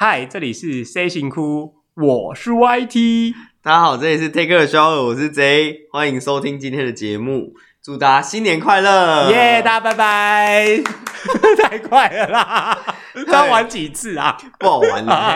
[0.00, 3.34] 嗨，这里是 C 型哭，我是 YT。
[3.60, 9.28] 大家好，这里是 Take a Shower，我是 J，欢迎收听今天的节目，祝大家新年快乐！
[9.32, 10.80] 耶，大家拜拜！
[11.60, 12.78] 太快了啦，
[13.26, 14.38] 刚玩几次啊？
[14.60, 15.34] 不好玩了，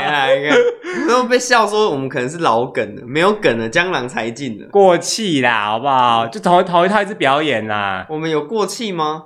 [1.09, 6.29] 都被笑说我们可能是老梗了，没有梗了，江郎才尽了，过气啦，好不好？
[6.29, 8.07] 就头头一套一次表演啦。
[8.09, 9.25] 我们有过气吗？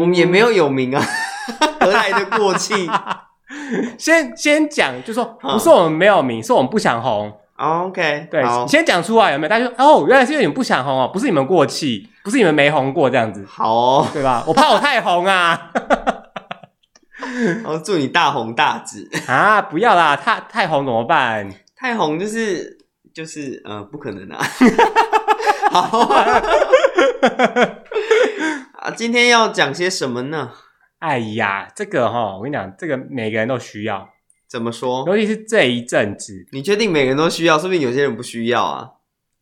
[0.00, 1.00] 我们也没有有名啊，
[1.78, 2.74] 何来的过气？
[3.98, 7.32] 先先讲，就说不是我们没有名，是我们不想红。
[7.56, 9.48] OK，对，你先讲出来有没有？
[9.48, 13.44] 大家说哦，原来是因为你们不想红哦，不是你们过气，不是你们没红过这样子。
[13.48, 14.44] 好哦，对吧？
[14.46, 15.70] 我怕我太红啊。
[17.64, 19.60] 我祝你大红大紫 啊！
[19.62, 21.48] 不要啦，太太红怎么办？
[21.76, 22.78] 太红就是
[23.12, 24.38] 就是呃，不可能啊。
[25.72, 26.42] 好啊。
[28.74, 30.50] 啊，今天要讲些什么呢？
[30.98, 34.08] 哎呀，这个哈，我跟你讲，这个每个人都需要。
[34.48, 35.04] 怎么说？
[35.06, 37.58] 尤其是这一阵子，你确定每个人都需要？
[37.58, 38.90] 说不定有些人不需要啊。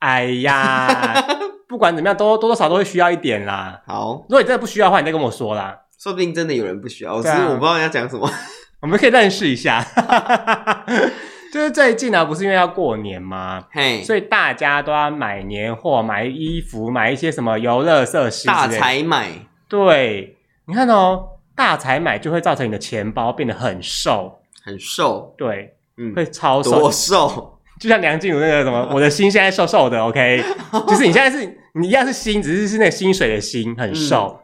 [0.00, 1.14] 哎呀，
[1.68, 3.82] 不管怎么样，多多多少都会需要一点啦。
[3.86, 5.82] 好，如果你真的不需要的话，你再跟我说啦。
[5.98, 8.30] 说不定真的有人不需要，只是我不知道你要讲什么。
[8.82, 9.82] 我们可以认识一下。
[11.52, 13.64] 就是最近呢，不是因为要过年吗？
[13.72, 19.30] 嘿，所以大家都要买年货，买衣服，买一些什么游乐设施，大采买。
[19.68, 25.34] 对，你看哦，大采买就会造成你的钱包变得很瘦，很瘦。
[25.38, 27.58] 对，嗯，会超瘦，多瘦？
[27.80, 30.00] 就像梁静茹那个什么， 我的心现在瘦瘦的。
[30.02, 30.44] OK，
[30.86, 34.40] 就是你现在是你一样是心，只是是那个薪水的心，很瘦。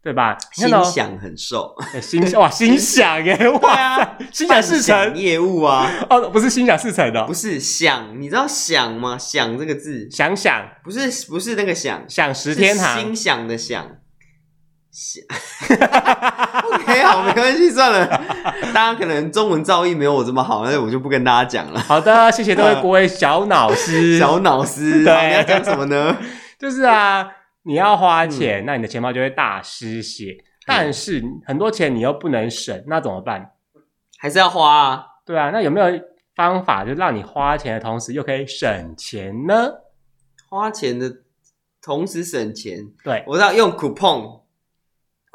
[0.00, 0.38] 对吧？
[0.52, 5.14] 心想很瘦，心哇，心想耶，哇，心想事成。
[5.14, 9.18] 业务啊，哦，不是心想事成的，不是想，你知道想吗？
[9.18, 13.96] 想这个字，想想，不是不是那个想，想十天堂，心想的，想
[16.72, 18.06] ，OK，好，没关系，算了，
[18.74, 21.80] 大家可能中文造诣没有我这么好，那我就不跟大家讲了。
[21.80, 26.16] 好的，谢谢各位各位小脑师， 小脑师，对，你要讲什么呢？
[26.58, 27.32] 就是啊。
[27.64, 30.34] 你要花钱，嗯、那你的钱包就会大失血。
[30.64, 33.50] 但是很多钱你又不能省，那怎么办？
[34.18, 35.04] 还是要花啊？
[35.26, 35.86] 对啊，那有没有
[36.34, 39.70] 方法就让你花钱的同时又可以省钱呢？
[40.48, 41.12] 花钱的
[41.82, 43.70] 同时省钱，对，我知道用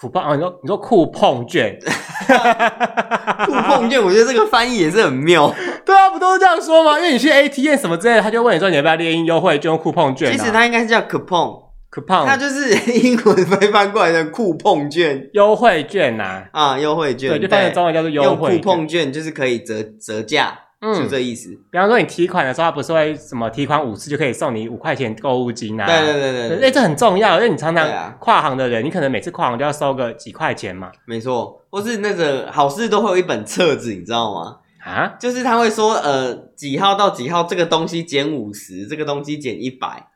[0.10, 1.78] coupon，coupon 啊，你说你说酷碰券，
[3.46, 5.54] 酷碰券，我觉得这个翻译也是很妙。
[5.86, 6.98] 对啊，不都是这样说吗？
[6.98, 10.32] 因为你去 ATM 什么之类的，他就问你说你要不要猎鹰优惠，就用酷碰券。
[10.32, 11.64] 其实它应该是叫 coupon。
[11.92, 18.62] coupon，它就是英文翻翻过来的酷碰券、优惠券呐啊，优惠券，对，就翻译中文叫做优惠券。
[18.62, 21.50] 酷碰券就是可以折折价，嗯，就这意思。
[21.72, 25.86] 比方说你提款的时候，他不是会什么提款五次就可以送你五块钱购物金啊？
[25.88, 30.92] 对对对对，哎，这很重要，因为你常常跨行的人，你可能每次跨行都要收个几块钱嘛。
[31.06, 34.58] 没错，或是那个好事都会有一本册子，你知道吗？
[34.84, 40.10] 啊，就是他会说，呃，几号到几号这个东西减五十，这个东西减一百，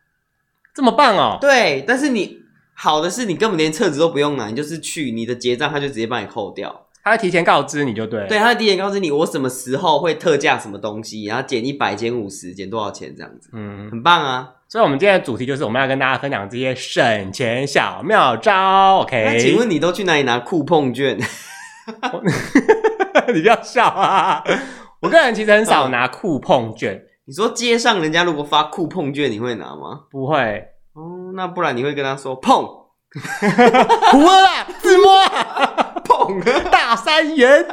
[0.75, 1.37] 这么棒哦。
[1.39, 2.45] 对，但是你。
[2.79, 6.85] 好的是你根本连册子都不用拿，你就是去你的结账，他就直接帮你扣掉。
[7.07, 8.27] 他会提前告知你就对了。
[8.27, 13.49] 对，他会提前告知你我什么时候会特价什么东西，然后减一百、减五十、减多少钱这样子。
[13.53, 14.49] 嗯，很棒啊！
[14.67, 18.97] 所以，我们今天的主题就是我们要跟大家分享这些省钱小妙招。
[18.97, 19.23] OK？
[19.25, 21.17] 那请问你都去哪里拿酷碰券？
[23.33, 24.43] 你不要笑啊！
[24.99, 26.95] 我个人其实很少拿酷碰券。
[26.95, 27.03] 嗯。
[27.27, 30.01] 你说街上人家如果发酷碰券，你会拿吗？
[30.11, 30.65] 不会。
[30.93, 32.65] 哦，那不然你会跟他说碰，
[34.11, 35.15] 胡了啦，自摸
[36.71, 37.65] 大三元，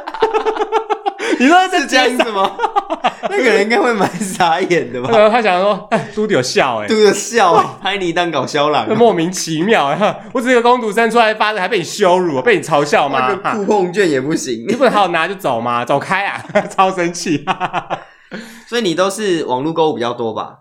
[1.39, 2.51] 你说是这样子吗？
[3.29, 5.09] 那个人应该会蛮傻眼的吧？
[5.29, 10.17] 他想说，哎，嘟有笑哎，嘟有笑，拍你当搞笑郎，莫名其妙啊！
[10.33, 13.27] 我只是个工读生出来发的，还被你羞辱，被你嘲笑吗？
[13.29, 15.83] 那个酷碰券也不行，你不能好好拿就走吗？
[15.85, 16.43] 走开啊！
[16.69, 17.43] 超生气，
[18.67, 20.59] 所以你都是网络购物比较多吧？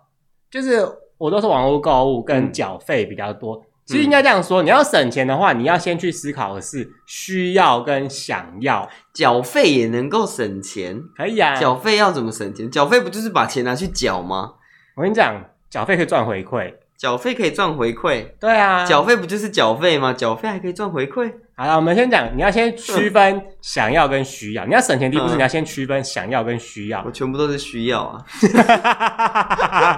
[0.50, 0.86] 就是。
[1.16, 3.54] 我都是网络购物跟缴费比较多。
[3.54, 8.88] 嗯、其实应该这样说，你要省钱的话，你要先去思考的是需要跟想要。
[9.12, 11.54] 缴费也能够省钱，可以啊。
[11.54, 12.70] 缴费要怎么省钱？
[12.70, 14.54] 缴费不就是把钱拿去缴吗？
[14.96, 16.74] 我跟你讲，缴费可以赚回馈。
[16.96, 20.12] 缴费可以赚回馈，对啊，缴费不就是缴费吗？
[20.12, 21.30] 缴费还可以赚回馈。
[21.56, 24.64] 好了，我们先讲，你要先区分想要跟需要。
[24.64, 27.00] 嗯、你要省钱，第一步是你要先区分想要跟需要。
[27.06, 28.24] 我全部都是需要啊，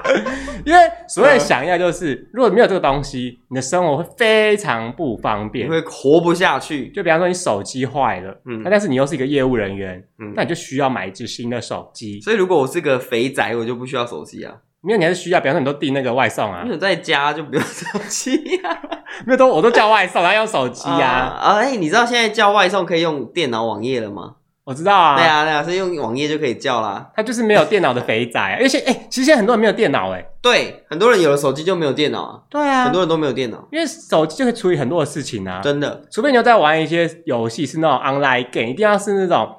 [0.67, 6.91] 因为所谓想要就是，如果没有这个东西，你的生活会非常不方便，你会活不下去。
[6.91, 12.21] 就比方说你手机坏了，嗯，那但是你又是一个业务人员，嗯，那你就需要买一支新的手机。
[12.21, 14.55] 所以如果我是个肥宅，我就不需要手机啊。
[14.83, 18.81] 因为你还是需要，比方说你都订那个外送啊，你在家就不用手机呀，
[19.25, 21.39] 没有都我都叫外送，然后用手机啊。
[21.41, 24.35] 啊，哎，你知道现在叫外送可以用电脑网页了吗？
[24.65, 25.17] 我知道啊。
[25.17, 27.09] 对啊，对啊，所以用网页就可以叫啦。
[27.15, 30.25] 他就是没有电脑的肥仔，而且哎，其实现在很多人没有电脑哎。
[30.43, 32.41] 对，很多人有了手机就没有电脑啊。
[32.51, 35.61] 对啊，很多人都没有电脑，因为手机就可以处理很多的事情啊。
[35.63, 39.55] 真的，除非你要在玩一些游戏，是那种 online game，一定要是那种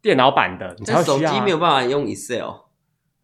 [0.00, 1.32] 电脑版的，你才会需要啊。
[1.32, 2.46] 手机没有办法用 Excel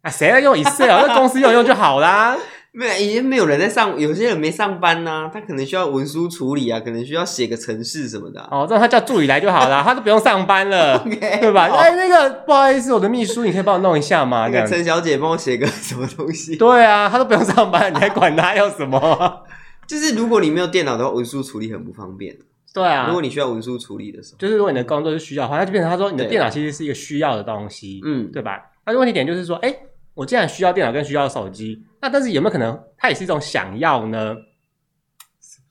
[0.01, 0.09] 啊？
[0.09, 0.87] 谁要用 Excel？
[1.07, 2.35] 那公司用用就好啦。
[2.71, 8.47] 没有，已经没有人在上，有些人没上班呐、啊，他可能需要文书处理啊，可能需要写个程式什么的、啊。
[8.51, 11.65] 哦，这样他叫助理来就好了， 他都不用上班了，okay, 对吧？
[11.65, 14.47] 哎，那个不好意思，我的秘书，你可以帮我弄一下吗？
[14.47, 16.55] 那个陈小姐帮我写个什么东西？
[16.57, 19.43] 对啊，他都不用上班，你还管他要什么？
[19.87, 22.37] 就是如果你没有电脑的话，文书处理很不方便。
[22.71, 28.61] 对啊，如果你需要文书处理的时候，就是如果你的工作是需要的话，那就变成他说你的电脑其实是一个需要的东西，嗯，对吧？
[28.85, 29.75] 那问题点就是说，哎。
[30.19, 34.35] 我既然需要电脑跟需要手机，那但是有没有可能它也是一种想要呢？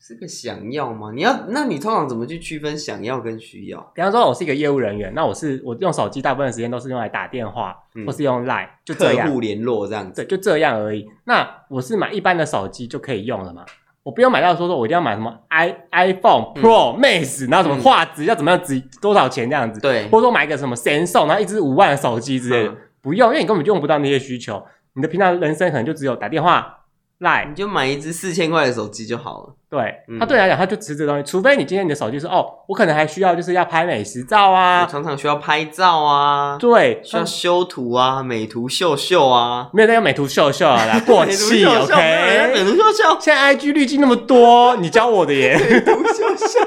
[0.00, 1.12] 是个想要吗？
[1.14, 3.78] 你要，那你通常怎么去区分想要跟需要？
[3.94, 9.26] 比方说，我是一个业务人员，那我是我用手机大部分的时间都是用来打电话，嗯、或是用 Line，就这样。
[9.26, 11.06] 客户联络这样子，对，就这样而已。
[11.24, 13.66] 那我是买一般的手机就可以用了嘛？
[14.02, 19.78] 我不用买到说说我一定要买什么 i iPhone Pro、嗯、Max，然后什么画质要怎么样值多少钱这样子？
[19.78, 22.74] 对，或者说买一个什么 Samsung，然后一支五万的手机之类的。
[23.08, 24.62] 嗯不用，因为你根本就用不到那些需求。
[24.94, 26.80] 你的平常人生可能就只有打电话、
[27.20, 29.54] 赖，你就买一支四千块的手机就好了。
[29.70, 29.78] 对，
[30.18, 31.22] 他、嗯、对你来讲，他就只是这东西。
[31.22, 42.50] 除非你今天你的手机是哦，我可能还需要就是要拍美食照啊，我常常需要拍照啊，对，需要修图啊，美图秀秀啊，没有那个美图秀秀啦， 过气，OK。
[42.52, 46.58] 美图秀秀，现在 IG 滤镜那么多，你教我的耶，美图秀秀，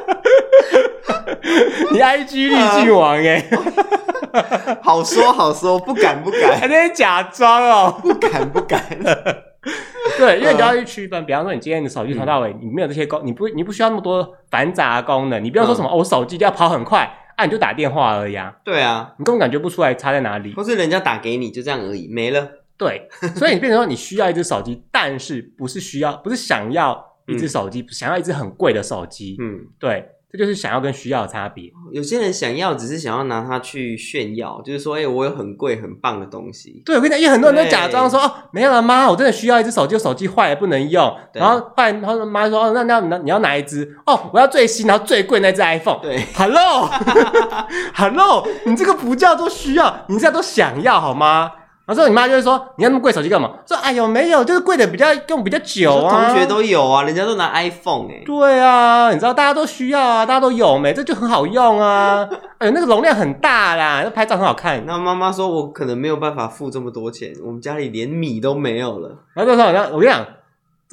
[1.91, 3.45] 你 IG 滤镜王哎。
[4.81, 8.81] 好说好说，不敢不敢， 还在假装哦，不敢不敢。
[10.17, 18.53] 对，因为你要去区分，比方说你今天你的手机从头到尾你没有这些功，你不你不需要那么多繁杂功能，你不要说什么哦，我手机要跑很快，啊，你就打电话而已啊。
[18.63, 22.47] 对啊，你根本感觉不出来差在哪里，或是人家打给你就这样而已，没了。
[22.77, 29.37] 对，所以你变成说你需要一只手机，但是不是需要，不是想要一只手机，想要一只很贵的手机。
[29.39, 30.09] 嗯，对。
[30.31, 31.69] 这就是想要跟需要的差别。
[31.91, 36.81] 有些人想要，只是想要拿它去炫耀，就是说，哎、欸，我有很贵、很棒的东西。
[36.85, 41.13] 对，我跟你讲，因为很多人都假装说，哦，没有了，妈，我真的需要一只手机，手机坏了不能用。
[41.33, 43.97] 然后后来，然后妈说，哦，那那那你要哪一只？
[44.05, 45.99] 哦，我要最新，然后最贵那只 iPhone。
[46.01, 51.51] 对，Hello，Hello， 你这个不叫做需要，你这叫做想要，好吗？
[51.85, 58.23] 然后你妈就会说：“你要那么贵手机干嘛？”说：“哎呦，没有，就是贵的比较用比较久啊。”同学都有啊，人家都拿 iPhone 哎、欸。
[58.25, 60.93] 对啊，你知道大家都需要啊，大家都有没？
[60.93, 62.25] 这就很好用啊。
[62.59, 64.85] 哎呦，那个容量很大啦，那拍照很好看。
[64.85, 70.25] 那妈妈说：“我可能没有办法付这么多钱，我们家里连米都没有了。”然后就说：“我跟你讲，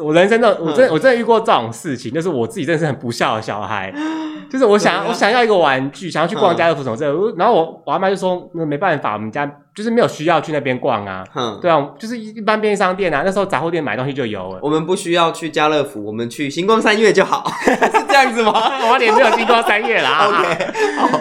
[0.04, 3.92] 我人生的我真的我真的遇过这种事情，就是我自己真的是很不孝的小孩。
[4.48, 7.34] ”就是我想要，我想要一个玩具，想要去逛家乐福什么之类。
[7.36, 14.60] 然后我我阿妈就说：“那没办法，我们家就是没有需要去那边逛啊。”哼，对啊，就是一般便利商店啊，那时候杂货店买东西就有了。
[14.62, 18.52] 我们不需要去家乐福，我们去星光三月就好， 是这样子吗？
[18.90, 20.28] 我连没有星光三月啦。
[20.28, 20.66] OK，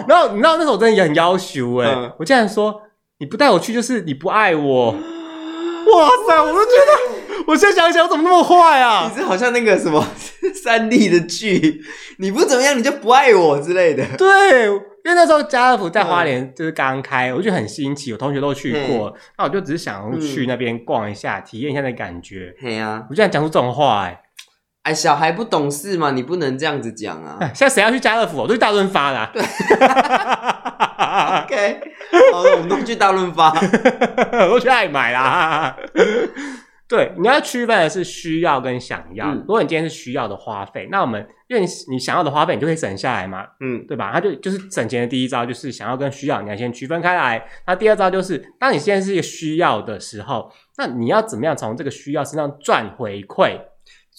[0.08, 2.80] 然后你知道那时候我真的也很要求哎、欸，我竟然说
[3.18, 4.92] 你不带我去就是你不爱我。
[4.92, 9.08] 哇塞，我都觉得，我现在想想，我怎么那么坏啊？
[9.10, 10.04] 你这好像那个什么
[10.62, 11.80] 三 D 的剧，
[12.18, 14.04] 你不怎么样，你就不爱我之类的。
[14.16, 14.72] 对，因
[15.04, 22.54] 为那时候家乐福在花莲就是刚开，我就很新奇，我同学都去过，那我就只是想去那边逛一下，体验一下那感觉。
[22.60, 24.20] 嘿呀，我竟然讲出这种话，哎，
[24.82, 27.38] 哎，小孩不懂事嘛，你不能这样子讲啊。
[27.54, 28.38] 现在谁要去家乐福？
[28.38, 29.30] 我都去大润发啦。
[29.32, 29.42] 对。
[31.08, 31.80] OK，
[32.32, 33.50] 好了，我们都去大润发，
[34.44, 35.74] 我都去爱买啦。
[36.88, 39.26] 对，你要区分的是需要跟想要。
[39.26, 44.10] 嗯、如果你今天是需要的花费，那我们因为你你想要的花费，你就可以省下来嘛，嗯，对吧？
[44.12, 47.46] 它就就是省钱的第一招，就是想要跟需要，你要先区分开来。
[47.66, 53.60] 那第二招就是，当你现在是一个需要的时候，那你要怎么样从这个需要身上赚回馈？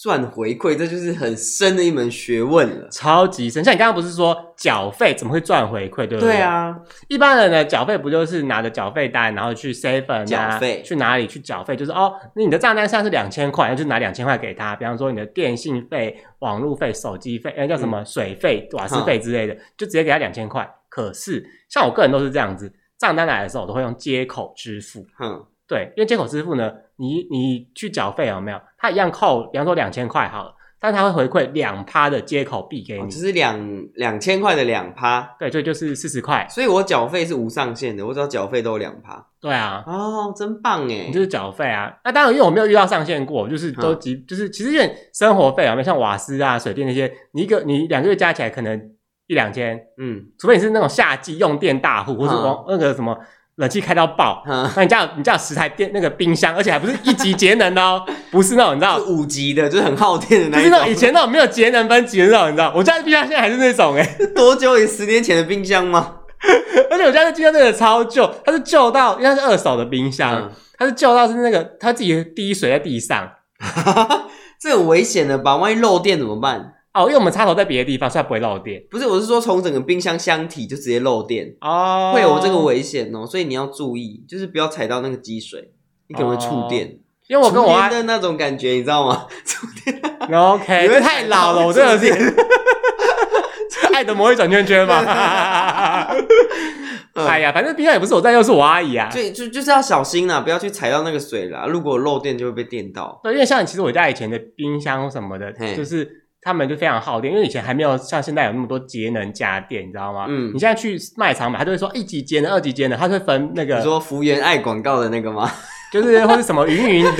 [0.00, 3.62] 赚回馈，这就是很深的一门学问了，超级深。
[3.62, 6.36] 像你刚刚不是说缴费怎么会赚回馈，对不对？
[6.36, 6.74] 对啊，
[7.08, 11.76] 一般人的缴费不就是拿着缴费单，然后去 seven 缴费，去哪里去缴费？
[11.76, 14.74] 就是哦，那你的账单上是两千块，那就拿两千块给他。
[14.74, 20.66] 比方说你的电信费、网路费、手机费，哎，叫什么水费、瓦斯费之类的，嗯、就直接给他两千块。
[20.88, 25.06] 可是像我个人都是这样子，账单来的时候我都会用接口支付。
[25.22, 26.72] 嗯，对，因为接口支付呢。
[26.96, 28.60] 你你去缴费有没有？
[28.76, 33.58] 它一样扣，比方说两千块好了，但它会回馈两趴的接口币给你，哦、就是两
[33.94, 36.46] 两千块的两趴，对，这就是四十块。
[36.50, 39.26] 所以我缴费是无上限的，我只要缴费都有两趴。
[39.40, 41.06] 对啊，哦，真棒哎！
[41.06, 41.90] 你就是缴费啊。
[42.04, 48.78] 那当然，因为我没有遇到上限过，就是都几，嗯、就是其实因为生活费啊，没像瓦斯啊、水电那些，你一个你两个月加起来可能
[49.26, 53.16] 一两千，嗯，除非你是那种夏季用电大户，或是往那个什么
[53.56, 60.62] 冷气开到爆，嗯那你家有你家有十台电那个冰箱，而且还不是一级节能的哦，不是那种你知道是，五级的，就是很耗电的那一种。
[60.62, 64.78] 就是那种以前那种没有节能分级的那种，你知道，我家的冰箱现在还是那种哎、多久？
[64.78, 66.16] 你十年前的冰箱吗？
[66.90, 73.30] 而且我家的冰箱真的超旧，它是旧到因为它是二手的冰箱，嗯它是旧到是那个它自己滴水在地上
[74.58, 75.56] 这很危险的吧？
[75.56, 76.72] 万一漏电怎么办？
[76.92, 85.72] 哦，因为我们插头在别的地方，所以它不会漏电不是，我是说从整个冰箱箱体就直接漏电，哦，会有这个危险哦，所以你要注意，就是不要踩到那个积水，
[86.08, 86.98] 你可能会触电。
[87.28, 89.26] 因为我跟我阿的那种感觉，你知道吗？
[89.46, 90.00] 触电
[90.36, 92.12] OK，因为太老了，我真的是
[93.70, 94.96] 触 爱的魔力转圈圈嘛。
[97.14, 99.08] 哎呀，反正冰箱也不是我在又，是我阿姨啊。
[99.10, 101.66] 所以就就是要小心啦，不要去踩到那个水啦。
[101.68, 103.20] 如果漏电就会被电到。
[103.22, 110.24] 对，因为像其实我家以前的冰箱什么的，就是他们就非常耗电，因为以前还没有像现在有那么多节能家电，你知道吗？
[110.28, 115.50] 嗯你现在去卖场买，他就会说一级节能、二级节能，他就会分那你个，说福原爱广告的那个吗？
[115.92, 117.10] 就是或是什么云云的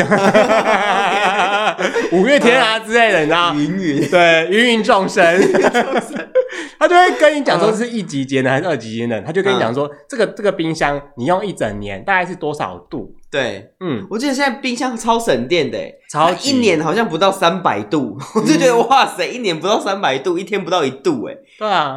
[2.13, 3.53] 五月天啊之类的，你知道？
[3.53, 5.25] 云云对，芸芸众生，
[6.79, 13.15] 他就会跟你讲说是一级节能还是二级节能，他就跟你讲说这个这个冰箱你用一整年大概是多少度？
[13.31, 21.97] 对，嗯，我记得现在冰箱超省电的欸，超一年好像不到三百度， 我就觉得哇塞，一年不到三百度，一天不到一度，哎，对啊，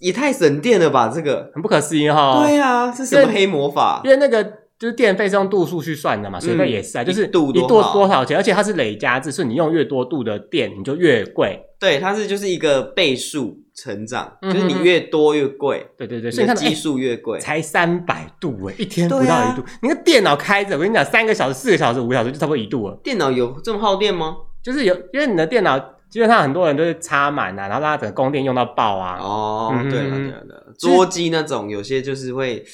[0.00, 1.10] 也太省电了吧？
[1.14, 2.42] 这个，很不可思议哈。
[2.44, 4.10] 对啊，这是什么黑魔法因？
[4.10, 4.42] 为那个
[4.78, 11.60] 就是电费是用度数去算的嘛，水费也是啊，嗯就是一度一度多少多少钱，而且它是累加制，所以你用越多度的电，你就越贵。
[11.78, 17.40] 对，它是就是一个倍数成长，嗯就是你越多越贵，对对对，所以你看到你的基数越贵欸。
[17.40, 19.62] 才三百度哎，一天不到一度。
[19.82, 22.98] 你的电脑开着，我跟你讲，三个小时、四个小时、五个小时就差不多一度了。
[23.04, 24.36] 电脑有这么耗电吗？
[24.62, 25.78] 就是有，因为你的电脑
[26.10, 29.18] 基本上很多人都是插满啊，然后让它整个供电用到爆啊。
[29.20, 32.64] 哦，嗯对了对了对了，桌机那种有些就是会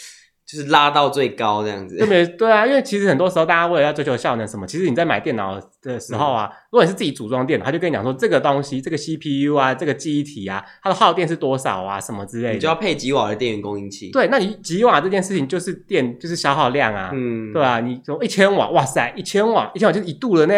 [0.55, 2.07] 就是拉到最高这样子对。
[2.07, 2.27] 不对？
[2.37, 12.55] 对啊，因为其实很多时候大家为了要追求效能什么，其实你在买电脑的时候啊，如果你是自己组装电脑，他就跟你讲说这个东西，这个 CPU 啊，这个记忆体啊，它的耗电是多少啊，什么之类的。
[12.55, 17.11] 你就要配几瓦的电源供应器。，对，那你几瓦这件事情就是电，就是消耗量啊。
[17.13, 20.55] 嗯，对啊，你从一千瓦，哇塞，一千瓦，一千瓦就是一度了呢。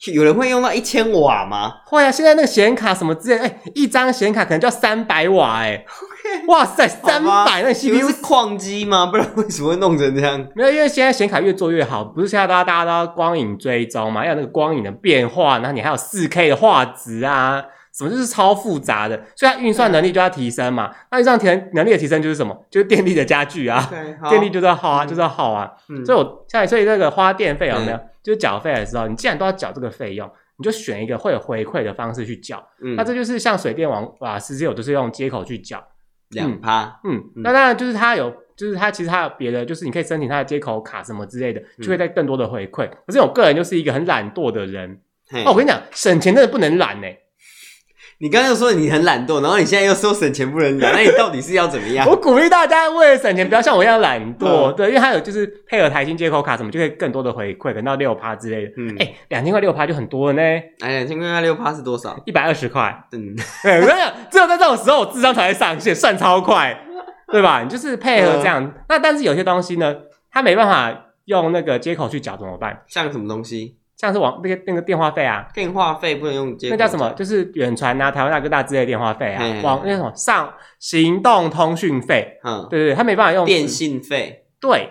[0.14, 1.74] 有人会用到一千瓦吗？
[1.84, 5.84] 会啊，现在那个显卡什么之类的，哎，一张显卡可能就要三百瓦，哎，
[6.48, 9.06] 哇塞，三百，那 CPU 是矿机吗？
[9.06, 10.46] 不然为什么会弄成这样？
[10.54, 17.62] 没有，因为现在显卡越做越好，不是现在大家大家都要光影追踪嘛，要有那个光影的变化，然后你还有四 K 的画质啊，
[17.94, 20.90] 什么就是超复杂的，所以它运算能力就要提升嘛。
[21.10, 22.56] 那运算能能力的提升就是什么？
[22.70, 25.70] 就是电力的加剧啊，对，电力就是要耗啊，就是要耗啊。
[25.90, 28.00] 嗯所以我现在所以这个花电费有没有？
[28.22, 32.62] 就是缴费的时候，你既然都要缴这个费用，你就选一个会有回馈的方式去缴。
[32.82, 35.82] 嗯那这就是像水电网瓦斯这种，都是用接口去缴。
[36.30, 42.88] 两趴，嗯，嗯那当然就是它有，就是它其实它有别的，就是你可以申请它的接口卡什么之类的，就会带更多的回馈。
[43.04, 47.08] 可是我个人就是一个很懒惰的人，嘿哦，我跟你讲，省钱真的不能懒呢。
[48.22, 52.06] 你刚刚又说你很懒惰，然后你现在又说省钱不能懒，那你到底是要怎么样？
[52.06, 58.72] 我鼓励大家为了省钱，不要像我一样懒惰，嗯对，因为它有就是配合台新接口卡什么，就可以更多的回馈，可能到六趴之类的。
[58.76, 60.42] 嗯，哎，两千块六趴就很多了呢，
[60.80, 62.14] 哎，两千块六趴是多少？
[62.26, 62.94] 一百二十块。
[63.12, 63.34] 嗯，
[63.64, 66.78] 对，我跟你讲，只有在这种时候，我智商才会上线，算超快，
[67.32, 67.62] 对吧？
[67.62, 68.70] 你就是配合这样。
[68.90, 69.96] 那但是有些东西呢，
[70.30, 72.82] 它没办法用那个接口去缴，怎么办？
[72.86, 73.78] 像什么东西？
[74.00, 77.12] 像是网那个那个电话费啊，电话费不能用接，那叫什么？
[77.12, 84.90] 就是远传啊、台湾大哥大之类的电话费嘿啊，网那什么上行动通讯费，嗯，对对对，他没办法用电信费，对，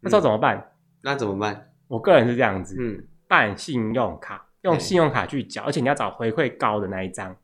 [0.00, 0.72] 那时候怎么办？
[1.02, 1.68] 那怎么办？
[1.88, 7.34] 我个人是这样子，嗯，办信用卡，用信用卡去缴，而且你要找回馈高的那一张。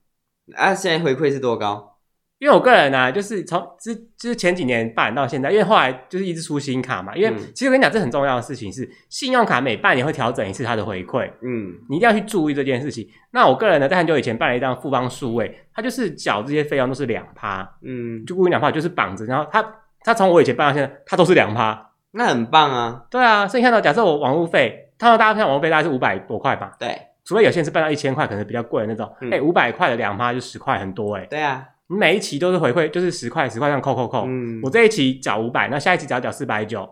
[0.55, 1.96] 啊，现在回馈是多高？
[2.39, 7.17] 因为我个人呢、啊，就是从之就是前几年办到现在，因为后来就是一直出新卡嘛。
[7.17, 13.09] 因为嗯其实我跟你讲，这很重要的事情是，信用卡每半年会调整一次它的回馈，嗯，你一定要去注意这件事情。
[13.31, 19.65] 那我个人呢，在很久以前办了一张富邦数位，它就是缴这些费用都是两趴，嗯，就固定两趴，就是绑着，然后它
[20.03, 21.91] 它从我以前办到现在，它都是两趴。
[22.13, 23.05] 那很棒啊。
[23.11, 34.25] 对啊，所以你看到假设我网路费，看到大家看网路费大概是五百多块吧，对，除非有些人是办到一千块，可能比较贵的那种，嗯哎、五百块的两趴就十块，很多哎、对啊，你每一期都是回馈，就是十块十块这样扣扣扣。
[34.27, 36.89] 嗯我，这一期缴五百，那下一期只要缴四百九。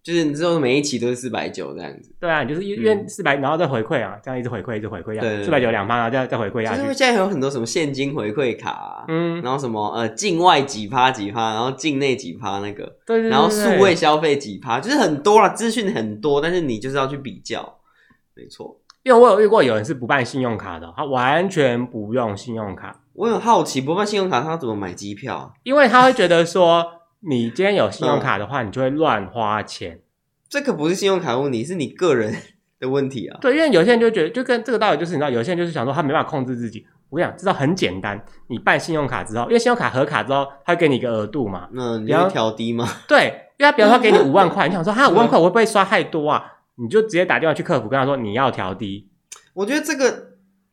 [0.00, 2.14] 就是你之后每一期都是四百九这样子。
[2.18, 6.82] 对啊，你就是因为四百，然后再回馈啊，这样一直回馈，一直回馈，对四百九两趴，然后再再回馈下去。
[6.94, 13.28] 现在有很多什么现金回馈卡、啊，嗯，然后什么呃境外几趴几趴，然后境内几趴那个，对对对。
[13.28, 17.78] 然后对数位，消费几趴，就是很多了，资讯很多，但是你就是要去比较，
[18.34, 18.80] 没错。
[19.02, 25.52] 因为我有遇过有人是不办信用卡的，他完全不用信用卡，我很好奇，不办信用卡他怎么买机票？
[25.64, 26.86] 因为他会觉得说，
[27.18, 29.98] 你今天有信用卡的话，嗯、你就会乱花钱。
[30.48, 32.32] 这可不是信用卡的问题，是你个人
[32.78, 33.36] 的问题啊。
[33.40, 36.86] 对，因为有些人就觉得，就跟这个道理就是，你知道，有些人就是想说，他没办法控制自己。
[37.10, 41.68] 我跟你讲，知道很简单，你办信用卡之后，因为信用卡核卡之后，他会给你一个额度嘛。
[41.72, 42.88] 那你要调低吗？
[43.08, 46.52] 对，因为他比如说他给你五万块，你想说他五万块我会不会刷太多啊？
[46.76, 49.08] 你就直接打电话去客服跟他说你要调低。
[49.54, 50.27] 我觉得这个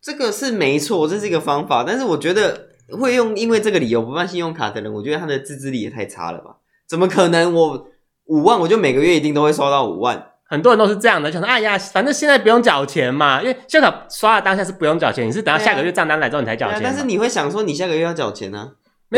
[0.05, 2.67] 这个是没错，这是一个方法，但是我觉得
[3.01, 6.57] 会用因为这个理由不办信用卡的人，我觉得他的自制力也太差了吧？
[6.87, 7.87] 怎么可能我？
[8.27, 10.31] 五万，我就每个月一定都会收到五万。
[10.47, 16.81] 很多人都是这样的，想说，哎呀，反正现在不用缴钱嘛，因为信用卡刷的当下是不用缴钱，你是等到下个月账单来之后你才缴钱，啊啊。
[16.83, 18.71] 但是你会想说，你下个月要缴钱呢？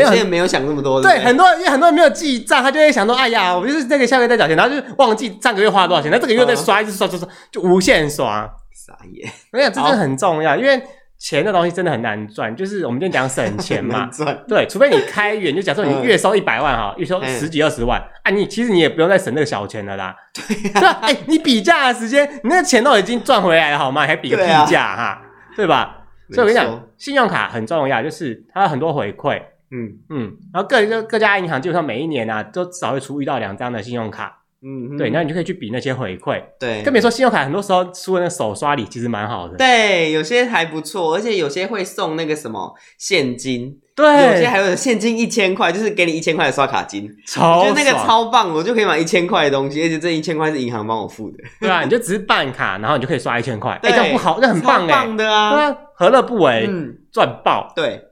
[0.04, 1.00] 没有，没有想那么多。
[1.00, 8.48] 对，很多人因为很多人没有记账，他就会想说，哎呀，我就是那个下个月再缴钱，然后就忘记上个月花了多少钱，那这个月再刷一次，刷刷刷，就无限刷。
[8.74, 9.30] 傻眼！
[9.52, 10.82] 我跟你讲，这真的很重要，因为。
[11.20, 24.06] 钱的东西真的很难赚，就是我们今天讲省钱嘛， 赚对，除非你开源，就假设你月收一百万哈，月收十几二十万，啊，你其实你也不用再省那个小钱了啦， 对啊，哎，你比价的时间，你那个钱都已经赚回来了好吗？
[24.06, 25.20] 还比个屁价哈，
[25.56, 26.04] 对吧？
[26.32, 29.98] 所以我跟你讲，信用卡很重要，就是它有很多回馈，嗯。
[30.10, 34.34] 嗯，然后各各各家银行基本上每一年啊，都至少会出一到两张的信用卡。
[34.60, 58.07] 嗯，对，那你就可以去比那些回馈，对，更别说信用卡，很多时候出的那个首刷礼其实蛮好的，对，有些还不错，而且有些会送那个什么现金，对，有些还有现金一千块，就是给你一千块的刷卡金，超爽，就那个超棒，我就可以买一千块的东西，而且这一千块是银行帮我付的，对啊，你就只是办卡，然后你就可以刷一千块，哎，这样不好，那很棒哎，棒的啊，对啊，何乐不为，嗯，赚爆，对。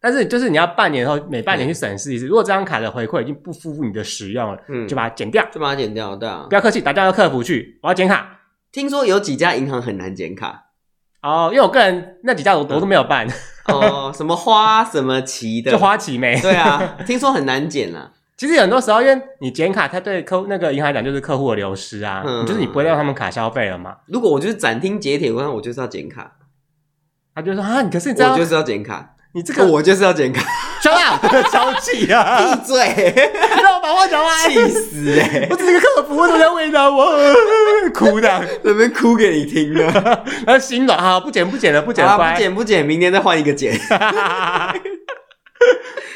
[0.00, 8.40] 但是就是你要半年后每半年去审视一次，如果这张卡的回馈已经不符合你的使用了，嗯，就把它剪掉，就把它剪掉，对啊，不要客气，打电话到客服去，我要剪卡。
[8.72, 10.66] 听说有几家银行很难剪卡。
[11.22, 13.28] 哦，因为我个人那几家我我都没有办。
[13.66, 18.10] 哦， 什么花什么旗的，就花旗没，对啊，听说很难剪啊。
[18.38, 23.98] 其实很多时候，因为你剪卡，它对客那个银行来讲就是客户的流失啊，嗯，就是你不会让他们卡消费了嘛。
[24.06, 26.36] 如果我就是斩钉截铁，我说我就是要剪卡，
[27.34, 29.16] 他就说啊，你可是你这样，我就是要剪卡。
[29.32, 30.42] 你这个我就是要剪卡，
[30.82, 31.16] 小样
[31.52, 32.52] 消气啊！
[32.56, 33.30] 闭嘴！
[33.62, 34.50] 让我把话讲完。
[34.50, 35.46] 气死哎！
[35.48, 37.06] 我只是个客服，为什么要为难我？
[37.94, 39.84] 哭的，准备哭给你听了。
[40.44, 43.72] 然后心软哈，不剪不剪了，不剪不剪不剪，明天再换一个剪。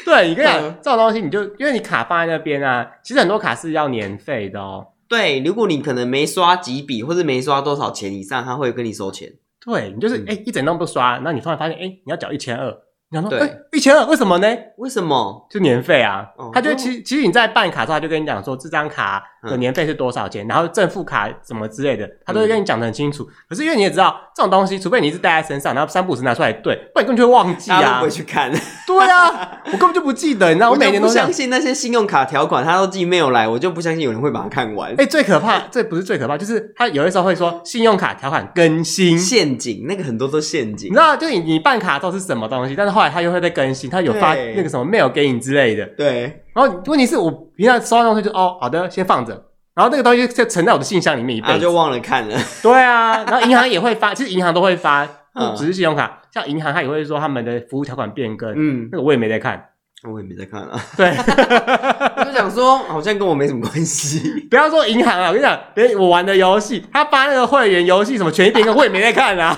[0.03, 4.87] 对，你跟你讲这种东西，你就因为你卡放在那边啊，其实很多卡是要年费的哦。
[5.07, 9.29] 对，如果你可能没刷几笔，或者没刷多少钱以上，他会跟你收钱。
[9.65, 12.75] 对，你就是哎一整张不刷，那你突然发现哎你要缴一千二。
[13.15, 14.47] 然后说，哎，一千二，为什么呢？
[14.77, 15.47] 为什么？
[15.49, 16.27] 就年费啊。
[16.53, 23.27] 他就其实其实你在办卡的时候，他就跟你讲说这张卡的年费是多少钱，然后正副卡什么之类的，他都会跟你讲的很清楚。
[23.49, 27.81] 可是因为你也知道这种东西，除非你是带在身上，然后三不五时拿出来对，不然你根本就会忘记啊。
[27.81, 28.51] 他不会去看。
[28.85, 34.93] 对啊，我根本就不记得，你知道， 我每年都相信那些信用卡条款，他都寄 mail 来，我就不相信有人会把它看完。
[34.97, 40.89] 哎，最可怕，这不是最可怕，就是他有的时候会说信用卡条款更新陷阱，那个很多都陷阱。
[40.89, 45.85] 你知道，就是你你办卡都是什么东西，但是后来他又会再更新，他有发那个什么 mail 给你之类的。
[45.97, 46.41] 对。
[46.55, 49.33] 然后问题是我平常收到东西就哦，好的，先放着。
[49.75, 52.39] 然后那个东西就存在我的信箱里面一辈子，啊，就忘了看了。
[52.63, 58.53] 对啊，然后银行也会发，其实银行都会发，不 只是信用卡，像银行它也会说他们的服务条款变更。
[58.55, 59.61] 嗯，那个我也没在看，
[60.09, 60.79] 我也没在看啊。
[60.95, 61.09] 对，
[62.15, 64.21] 我就想说好像跟我没什么关系。
[64.49, 69.57] 不要说银行啊，我跟你讲，连我玩的游戏，他发那个会员游戏什么权益变更，我也没在看啊。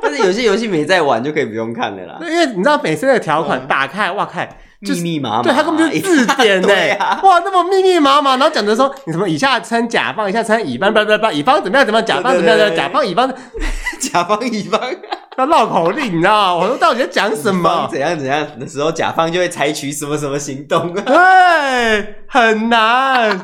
[0.00, 2.16] 但是有些游戏没在玩就可以不用看的啦。
[2.20, 4.24] 因为你知道每次那个条款打开，哇
[4.86, 4.94] 开。
[4.94, 6.68] 密密麻麻，对，他根本就是字典呢，
[7.22, 13.32] 哇，那么密密麻麻，然后讲的说你什么以下称甲方，以下称乙方，不不不，乙方怎么样怎么样，甲方怎么样，甲方乙方，
[14.00, 14.80] 甲方乙方，
[15.36, 16.62] 他 绕口令，你知道吗？
[16.62, 17.88] 我说到底在讲什么？
[17.90, 20.92] 怎样怎样的时候，甲方就会采取什么什么行动？
[21.04, 23.38] 对，很难。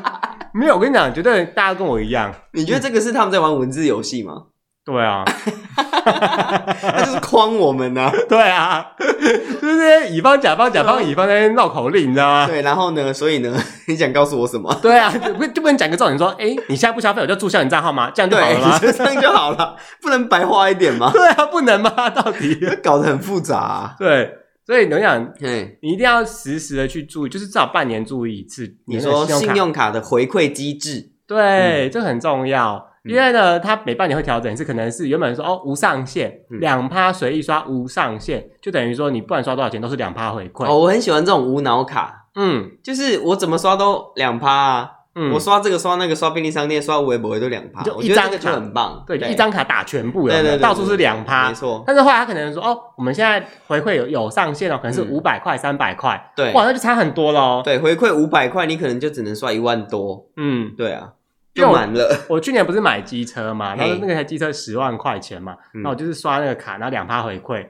[0.53, 2.33] 没有，我跟你讲，绝对大家跟我一样。
[2.53, 4.43] 你觉得这个是他们在玩文字游戏吗？
[4.85, 5.25] 对啊，
[5.75, 8.11] 他就是诓我们呢、啊。
[8.29, 12.45] 对啊，就是乙方、甲方、甲方、乙方在那边绕口令，你知道吗？
[12.45, 14.71] 对，然后呢，所以呢， 你想告诉我什么？
[14.83, 18.11] 对啊，就不就不能讲个重点说，哎，你现在不消费，我就注销你账号吗？
[18.13, 18.79] 这样就好了吗？
[18.79, 21.09] 这样就好了，不能白花一点吗？
[21.11, 22.09] 对啊，不能吗？
[22.11, 23.95] 到底搞得很复杂、啊。
[23.97, 24.31] 对，
[24.67, 28.75] 所以你想，对，你一定要时时的去注意，就是至少半年注意一次。
[28.85, 32.91] 你说信用卡的回馈机制，对，嗯、这很重要。
[33.05, 40.65] 因为呢，它每半年会调整，一次可能是原本说哦无上限，两趴随意刷无上限，就等于说你不管刷多少钱都是两趴回馈。
[40.65, 51.83] 哦，我很喜欢这种无脑卡，嗯，就是我怎么刷都两趴啊，嗯，我刷这个刷那个刷便利商店刷微博都两趴，就一张卡就很棒，对，就一张卡打全部，对对，到处是两趴，没错。
[51.87, 57.61] 但是后来他可能说，哦，我们现在回馈有有上限哦，可能是五百块、三百块，对，哇，那就差很多喽。
[57.63, 61.11] 对，回馈五百块，你可能就只能刷一万多，嗯，对啊，
[61.55, 62.15] 就满了。
[62.29, 67.65] 我去年不是买机车嘛，然后那个台机车十万块钱嘛，那我就是刷那个卡，然后两趴回馈。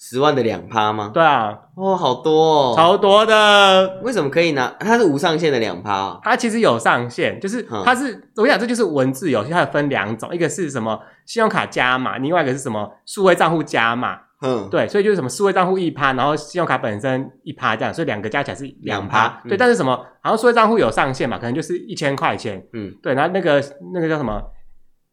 [0.00, 1.10] 十万的两趴吗？
[1.12, 3.98] 对啊，哦，好多哦，超多的。
[4.04, 4.68] 为什么可以拿？
[4.78, 14.20] 它是无上限的两趴，它其实有上限，就是它是，嗯、我跟你讲，这就是文字游戏，它分两种，一个是什么信用卡加码，另外一个是什么数位账户加码。
[14.40, 19.40] 嗯，对，所以就是什么数位账户一趴，然后信用卡本身一趴这样，所以两个加起来是两趴。
[19.48, 19.96] 对，嗯、但是什么？
[20.20, 22.64] 好像数位账户有上限嘛，可能就是一千块钱。
[22.72, 24.42] 嗯，对，然后那个那个叫什么？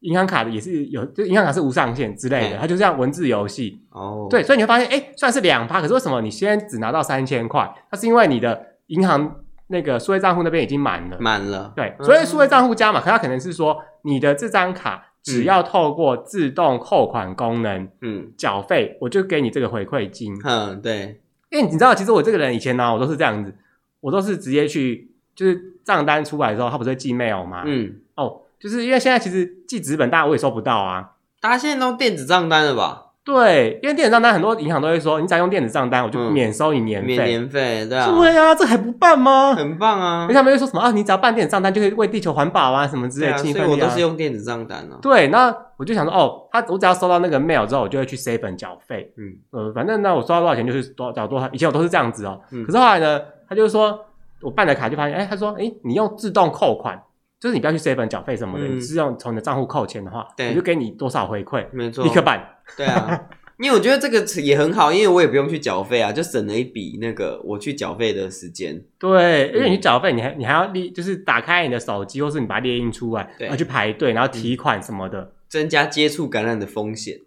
[0.02, 4.28] 银行卡的也是有，就银行卡是无上限之类的，它就这样文字游戏哦。
[4.30, 7.68] 对，所以你会发现，哎，算是两趴，可是为什么你现在只拿到三千块？
[7.92, 11.74] 那是因为你的银行那个数位账户那边已经满了，满了。
[11.76, 20.34] 对，所以数位账户加码，可它可能是说你的这张卡只要透过自动扣款功能，嗯，缴费，我就给你这个回馈金。
[20.44, 23.54] 嗯，对，因为你知道，其实我这个人以前呢，我都是这样子，
[24.00, 27.64] 我都是直接去，就是账单出来之后，他不是会寄 mail 吗？
[27.66, 28.42] 嗯，哦。
[28.58, 31.12] 就是因为现在其实寄纸本，大家我也收不到啊。
[31.42, 33.05] 大家现在都电子账单了吧？
[33.26, 37.08] 对，因为电子账单很多银行都会说，你只要用电子账单，我就免收你年费。
[37.08, 38.08] 免年费，对啊。
[38.08, 39.56] 对啊，这还不办吗？
[39.56, 40.26] 很棒啊！
[40.26, 40.92] 而且他们又说什么啊？
[40.92, 43.38] 你只要办电子账单，就可以为地球环保啊，什么之类的。
[43.40, 45.00] 所以我都是用电子账单啊。
[45.02, 49.12] 对，那我就想说，哦，他我只要收到那个 mail 之后，我就会去 seven 缴费。
[49.18, 51.50] 嗯，呃，反正呢，我收到多少钱就是多缴多少。
[51.52, 52.40] 以前我都是这样子哦。
[52.68, 54.06] 可是后来呢，他就说
[54.42, 57.02] 我办的卡就发现，哎，他说，哎，你用自动扣款。
[57.46, 62.44] 就是你不要去 seven 缴费什么的，嗯、你是用从你的账户扣钱的话，对我就给你多少回馈，没错，立刻办。
[62.76, 63.28] 对啊，
[63.60, 68.84] 因为我觉得这个也很好，因为我也不用去缴费啊，就省了一笔那个我去缴费的时间。
[68.98, 77.20] 对，因为你去缴费，你还你还要列，就是打开你的手机，或是你把它列印出来，对然后去排队，然后提款什么的，嗯、增加接触感染的风险。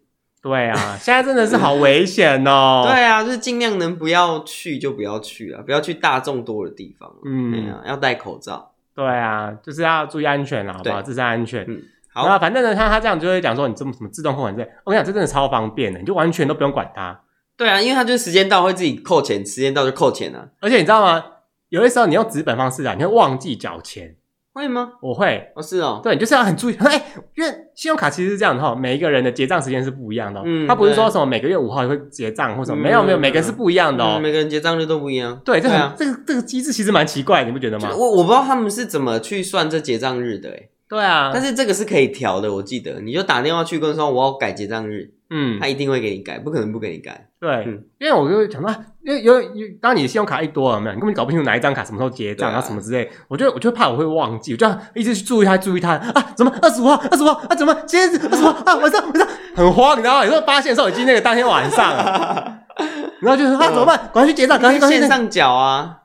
[0.42, 2.82] 对啊，现在真的是好危险哦。
[2.90, 7.08] 对啊，就是尽量能不要去就不要去啊，不要去大众多的地方。
[7.24, 8.72] 嗯，对啊，要戴口罩。
[8.98, 11.00] 对啊，就是要注意安全啦，好不好？
[11.00, 11.64] 自身安全。
[11.68, 11.80] 嗯，
[12.12, 12.26] 好。
[12.26, 17.20] 那反正呢，他他这样就会讲说，你这么什么自动扣款这，我跟你讲，这真的超方便的，你就完全都不用管它。
[17.56, 20.48] 对啊，因为它就是时间到会自己扣钱，时间到就扣钱了。
[20.60, 21.24] 而且你知道吗？
[21.68, 24.16] 有些时候你用纸本方式啊，你会忘记缴钱。
[24.58, 24.92] 会吗？
[25.00, 37.90] 我会，哦是哦，对，就是要很注意，哎，因为信用卡其实是这样的哈，每一个人的结账时间是不一样的，嗯，他不是说什么每个月五号会结账或什么，没有没有，每个人是不一样的哦，每个人结账日都不一样，对，这很这个这个机制其实蛮奇怪，你不觉得吗？
[37.96, 45.12] 我我不知道他们是怎么去算这结账日的，哎，对啊，但是这个是可以调的，我记得，你就打电话去跟说我要改结账日。
[45.30, 47.28] 嗯，他一定会给你改，不可能不给你改。
[47.38, 48.72] 对，嗯、因为我就会想到，
[49.04, 59.28] 因为有有，当你的信用卡一多了，没有，你根本搞不清楚哪一张卡什么时候结账，啊、然后什么之类，我就我就怕我会忘记，我就一直去注意他，注意他啊，怎么二十五号，二十五号啊，怎么今天二十五号啊，晚上晚上。
[59.54, 60.24] 很慌，你知道吗？
[60.24, 62.60] 有时候发现的时候已经那个当天晚上了，
[63.20, 63.98] 然后就说啊，怎么办？
[64.14, 65.98] 赶快去结账，赶快去线上缴啊，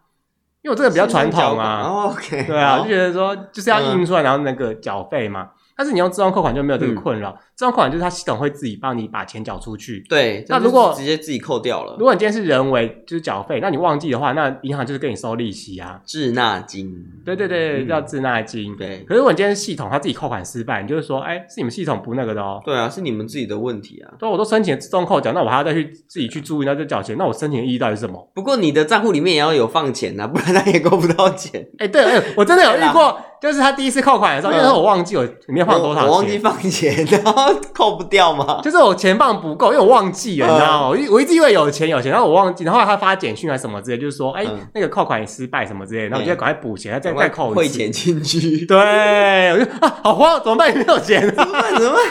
[0.63, 1.83] 因为我这个比较传统啊。
[1.83, 5.49] 哦、OK，对啊，我就觉得说就是要印出来，然后那个缴费嘛。
[5.75, 10.05] 但是你用自动扣款就没有这个困扰，嗯、自动扣款就是它系统会自己帮你把钱缴出去。
[10.07, 16.93] 对，那如果直接自己扣掉了，如果你今天是人为就是缴费，那你忘记的话，那银行就是跟你收利息啊，滞纳金。
[17.25, 18.75] 对对对，叫滞纳金。
[18.75, 19.03] 对。
[19.07, 22.61] 可是如果你今天系统它自己扣款失败，你就是说，哎，是你们系统不那个的哦。
[22.63, 24.13] 对啊，是你们自己的问题啊。
[24.19, 28.31] 对，我都申请自动扣缴，那我还要再去自己去注意，那就缴钱，那我申请的意义到底是什么？
[28.33, 31.67] 不过你的账户里面也要有放钱啊，不然他也扣不到钱。
[31.79, 33.17] 哎，对，哎，我真的有遇过。
[33.43, 38.61] 就是他第一次扣款的时候，因为我忘记我里面放多少钱，我忘记放钱，然后扣不掉嘛。
[38.63, 40.87] 就是我钱放不够，因为我忘记了，你知道吗？
[40.87, 47.51] 我我一直以为有钱有钱，然后我忘记，然后他发简讯啊什么之类，就是说，哎，那个扣款也失败什么之类，然后我就赶快补钱，再再扣。
[47.51, 48.65] 汇钱进去。
[48.65, 50.73] 对，我就啊，好慌，怎么办？
[50.73, 51.75] 没有钱，怎么办？
[51.75, 52.01] 怎么办？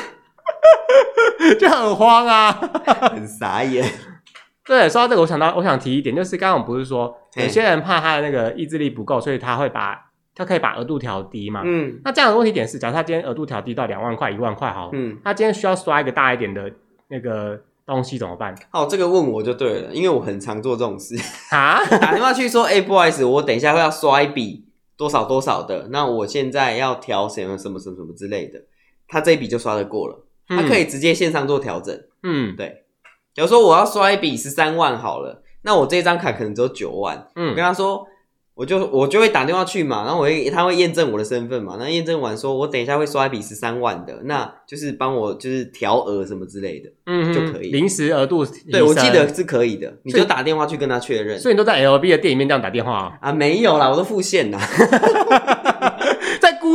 [1.59, 2.53] 就很慌啊，
[3.11, 3.83] 很傻眼。
[4.69, 9.99] 对，说到这个，我想到，我想提一点，就是刚刚我们不是说有些人怕他的那个意志力不够，所以他会把。
[10.35, 11.63] 他可以把额度调低嘛？
[11.65, 16.73] 嗯，那这样的问题点是，假如他今天额度调低到两万块、一万块，好，嗯，他今天需要刷一个大一点的
[17.09, 18.55] 那个东西怎么办？
[18.73, 21.15] 哦，这个问我就对了，因为我很常做这种事
[21.55, 24.65] 啊， 打电话去说，哎、欸，不好意思，我等一下会要刷一笔
[24.97, 28.63] 多少多少的，那我现在要调什么什么什么什么之类的，
[29.07, 32.85] 他这一笔就刷得过了，他可以直接线上做调整，嗯，对。
[33.35, 38.07] 假如说我要刷一笔十三万好了，那我这张卡可能只有九万，嗯，我跟他说。
[38.55, 51.39] 我就我就会打电话去嘛，然后我会他会验证我的身份嘛，那验证完说我等一下会刷一笔十三万的，那就是帮我就是调额什么之类的，嗯，就可以临时额度，对我记得是可以的，你就打电话去跟他确认。
[51.39, 53.13] 所以你都在 LB 的店里面这样打电话啊？
[53.23, 54.61] 啊，没有啦，我都付现啦。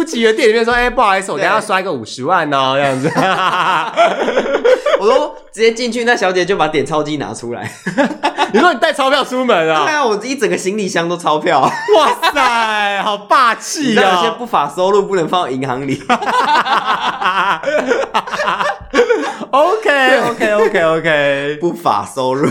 [0.06, 3.10] 起的店里面说，哎、欸，不好意思，我等下要刷一个五十万哦，这样子。
[5.00, 7.67] 我说直接进去，那小姐就把点钞机拿出来。
[8.54, 9.86] 你说你带钞票出门啊？
[9.86, 11.62] 对啊，我一整个行李箱都钞票。
[11.98, 14.22] 哇塞，好霸气啊！
[14.22, 16.00] 有些不法收入不能放到银行里。
[19.50, 22.48] OK OK OK OK， 不法收入。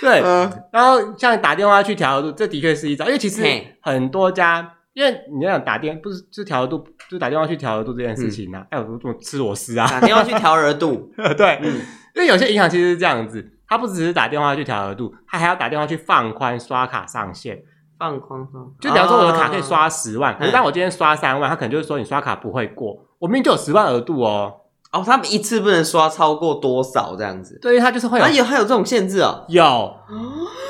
[0.00, 3.42] 对，嗯、然后像打电话去调度，这的确是一招，因为其实
[3.82, 8.66] 很多家，因为你要打电，不是就调度，就打电话去调额度这件事情呢、啊。
[8.70, 9.84] 哎、嗯，我怎么吃螺丝啊？
[9.90, 11.74] 打电话去调额度， 对，嗯、
[12.14, 17.58] 因为有些银行其实是这样子，他不只是打电话去调额度，他还要打电话去放宽刷卡上限，
[17.98, 24.54] 放宽放，就比方说我的卡可以刷十万，可是当我今天刷三万，他可能就是说你刷卡不会过，我明明就有十万额度哦。
[24.92, 27.56] 哦，他们一次不能刷超过多少这样子？
[27.62, 29.44] 对，他就是会有，还有还有这种限制哦。
[29.48, 29.96] 有，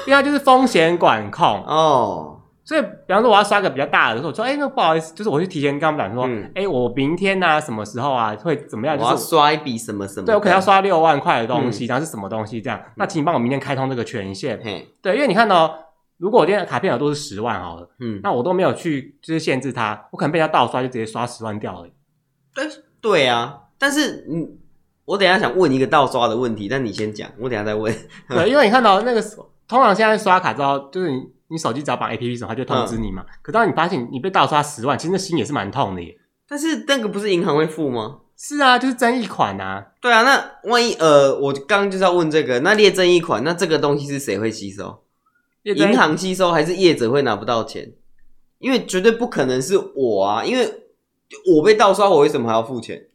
[0.07, 2.39] 因为它就是风险管控哦。
[2.70, 6.22] 所以，比方说我要刷个比较大的时候，我说，哎，那不好意思，就是我去提前跟他们讲说，
[6.54, 8.96] 哎、嗯，我明天啊，什么时候啊，会怎么样？
[8.96, 10.26] 就是、我要刷一笔什么什么？
[10.26, 12.78] 对，我可能要刷六万块的东西，然后是什么东西这样？
[12.78, 14.61] 嗯、那请你帮我明天开通这个权限。
[14.62, 15.74] 嘿对，因为你看到、哦，
[16.18, 21.88] 如果我今天的卡片额度是十万好了，嗯，那我都没有去就是限制它，我可能被他盗刷就直接刷十万掉了。
[22.54, 22.64] 对，
[23.00, 24.59] 对啊，但是嗯。
[25.06, 27.92] 我等一下想问一个盗刷的问题，但你先讲，我等一下再问。
[28.28, 29.20] 对，因为你看到那个，
[29.66, 33.22] 通常现在刷卡之后，就是你你手机只要绑 APP 什么，它就通知你嘛。
[33.26, 36.16] 嗯、可当你发现你被盗刷十万，其实那心也是蛮痛的耶。
[36.48, 38.20] 但是那个不是银行会付吗？
[38.36, 39.88] 是啊，就是争议款啊。
[40.00, 45.02] 对啊，那万一呃，我刚刚就是要问这个，那列争议款，那这个东西是谁会吸收？
[45.62, 47.92] 银行吸收还是业者会拿不到钱？
[48.58, 50.86] 因为绝对不可能是我啊，因为
[51.54, 53.08] 我被盗刷，我为什么还要付钱？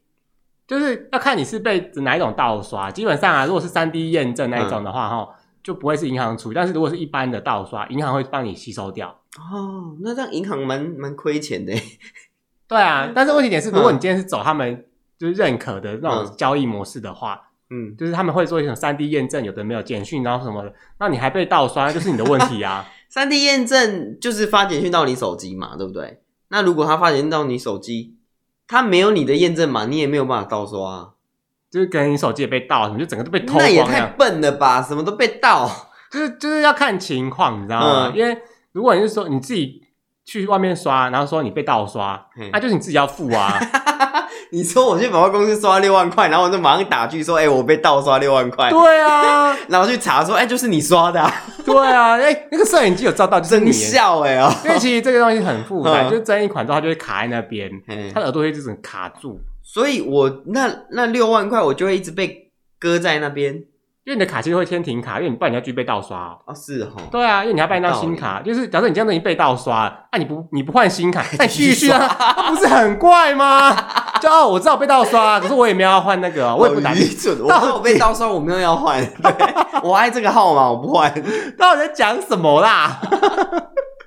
[0.67, 6.55] 就是要看你是被哪一种盗刷，基本上啊，如果是三 D 验证那一种的话，哈、嗯，就不会是银行处理。
[6.55, 9.09] 但是如果是一般的盗刷，银行会帮你吸收掉。
[9.39, 11.73] 哦，那这样银行蛮蛮亏钱的。
[12.69, 14.85] 对啊，但是问题点是，如果你今天是走他们
[15.17, 22.85] 就是认可的那种交易模式的话，嗯，就是他们会做一种三 D 验证，有的没有简讯，然后什么的，那你还被盗刷，就是你的问题啊。
[23.09, 26.21] 三 D 验证就是发简讯到你手机嘛，对不对？
[26.49, 28.15] 那如果他发简讯到你手机，
[28.67, 31.09] 他没有你的验证码，你也没有办法盗刷啊，
[31.75, 33.59] 就是可能你手机也被盗，你就整个都被偷光。
[33.59, 35.69] 那也太笨了吧，什么都被盗，
[36.09, 38.11] 就是就是要看情况，你知道吗？
[38.13, 38.37] 嗯、因为
[38.71, 39.81] 如果你是说你自己
[40.23, 43.59] 去外面刷，然后说你被盗刷，那、啊、就是你自己要付啊。
[44.51, 51.29] 你说我去百货公司刷六万块，然后我就马上打去说：“哎、欸，我被盗刷六万块。”对啊， 然后去查说：“哎、欸，就是你刷的、啊。”
[51.65, 53.71] 对啊，哎、欸，那个摄影机有照到，就是你。
[53.71, 59.41] 真笑哎、欸、哦，因为其实这个东西很复杂，嗯、就是争议款之后，它就会卡在那边，嘿它的耳朵会就整卡住。
[59.67, 63.63] 所以我那那六万块，我就会一直被搁在那边。
[64.05, 66.37] 因为你的卡其实会先停卡，因为你不然你要继续被盗刷哦。
[66.45, 66.91] 哦，是哦。
[67.11, 73.75] 对啊，因为你要办一张新卡，就是假设你这样都已经被盗刷了，那、啊、你不你不换新卡， 那你继续啊，那不是很怪吗？
[74.21, 76.93] 就哦，我知道我被盗刷，可是我也没有要换那个，我也不打。
[76.93, 79.03] 愚蠢，我我被盗刷，我没有要换。
[79.23, 79.33] 对，
[79.81, 81.11] 我爱这个号码，我不换。
[81.57, 83.01] 到底在讲什么啦？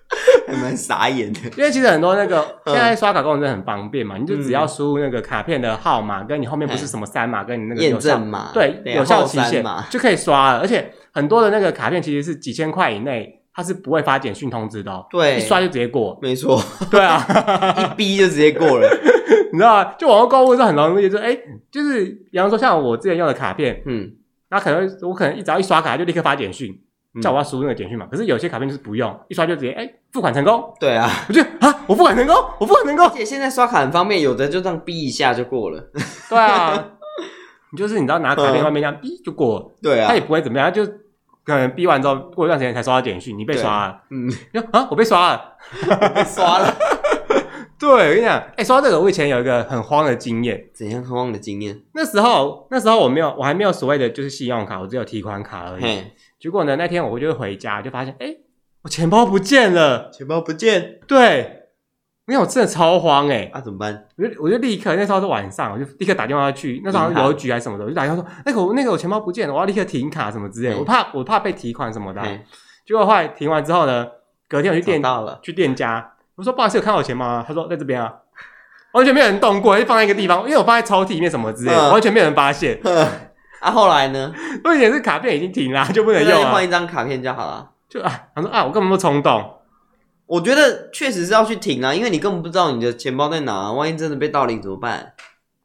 [0.48, 10.60] 还蛮傻眼的，因为其实很多那个现在刷卡功能真的很方便嘛，你就只要输入那个卡片的号码，跟你后面不是什么三码，跟你那个验证码，对，有效期限就可以刷了。
[10.60, 16.58] 而且很多的那个卡片其实是几千块以内，它是不会发简讯通知的，对，一刷就直接过，没错，
[16.90, 17.22] 对啊，
[17.76, 18.88] 一逼就直接过了，
[19.52, 19.92] 你知道吗？
[19.98, 21.36] 就网络购物是很容易，就是哎，
[21.70, 24.10] 就是比方说像我之前用的卡片，嗯，
[24.48, 26.80] 那可能我可能一只要一刷卡就立刻发简讯。
[27.20, 30.72] 叫我要输入那个简讯嘛，可是有些卡片就是不用，一刷就直接哎、欸、付款成功。
[30.78, 33.06] 对啊，我就啊，我付款成功，我付款成功。
[33.06, 35.90] 而且现在刷卡很方便，有的就这样逼一下就过了。
[36.28, 36.92] 对啊，
[37.72, 39.70] 你就是你知道拿卡片外面这样逼就过了。
[39.82, 40.86] 对啊，他也不会怎么样，就
[41.44, 44.00] 可能逼完之后过一段时间才刷到简讯，你被刷了。
[44.10, 44.30] 嗯，
[44.72, 45.56] 啊，我被刷了，
[46.14, 46.74] 被刷了。
[47.78, 50.68] 对，我跟你讲，哎、欸，说到这个，我以前有一个很慌的经验。
[50.74, 51.80] 怎样很慌的经验？
[51.94, 55.82] 那时候，那时候我没有，我还没有所谓的就是信用卡，我只有提款卡而已。
[55.82, 58.40] 嘿结果呢，那天我就回家，就发现，哎、欸，
[58.82, 61.00] 我钱包不见了，钱包不见。
[61.06, 61.64] 对，
[62.26, 64.06] 因为我真的超慌，哎，啊，怎么办？
[64.16, 72.22] 我就我就立刻，那时候是晚上，我就立刻打电话去，那时候邮局还是什么的，我就打电话说，那个我那个我钱包不见了，我要立刻停卡什么之类我怕我怕被提款什么的。
[72.22, 72.40] 嘿
[72.86, 74.06] 结果后来停完之后呢，
[74.48, 77.44] 隔天我去店到了，去店家，我说不好意思，有看到我钱吗？
[77.46, 78.14] 他说在这边啊。
[78.92, 82.80] 完全没有人动过，就放在一个地方，因为我放在抽屉里面什么之类的，嗯、完全没有人发现。
[83.60, 84.32] 啊，后来呢？
[84.64, 86.52] 问题是卡片已经停了， 就不能用了。
[86.52, 87.70] 换一张卡片就好了。
[87.88, 89.54] 就啊，他说啊，我根本不冲动。
[90.26, 95.14] 我觉得确实是要去停啊，因为你根本不知道你的钱包在哪，万一真的被盗领怎么办？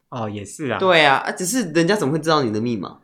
[0.10, 0.80] 哦，也是啊。
[0.80, 2.98] 对啊，啊，只是人家怎么会知道你的密码？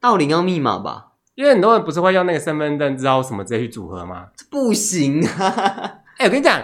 [0.00, 1.08] 盗领要密码吧？
[1.34, 4.26] 因为很多人不是会用那个身份证知道什么直接去组合吗？
[4.36, 6.00] 这不行啊！
[6.18, 6.60] 哎、欸，我跟你讲。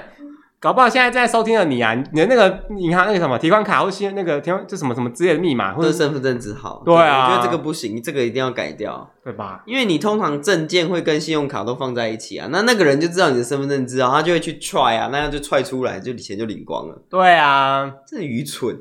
[0.61, 9.63] 搞不好现在在收听的你啊，你的那个银行那个什么提款卡或是那个提款就什么什么之类的密码或者身份证字号，对啊，我觉得这个不行，这个一定要改掉，对吧？
[9.67, 17.03] 因为你通常证件会跟信用卡都放在一起啊，那那个人就知道你的身份证字号，他就会去踹啊，那样就踹出来，就钱就领光了。
[17.09, 18.77] 对啊，真愚蠢，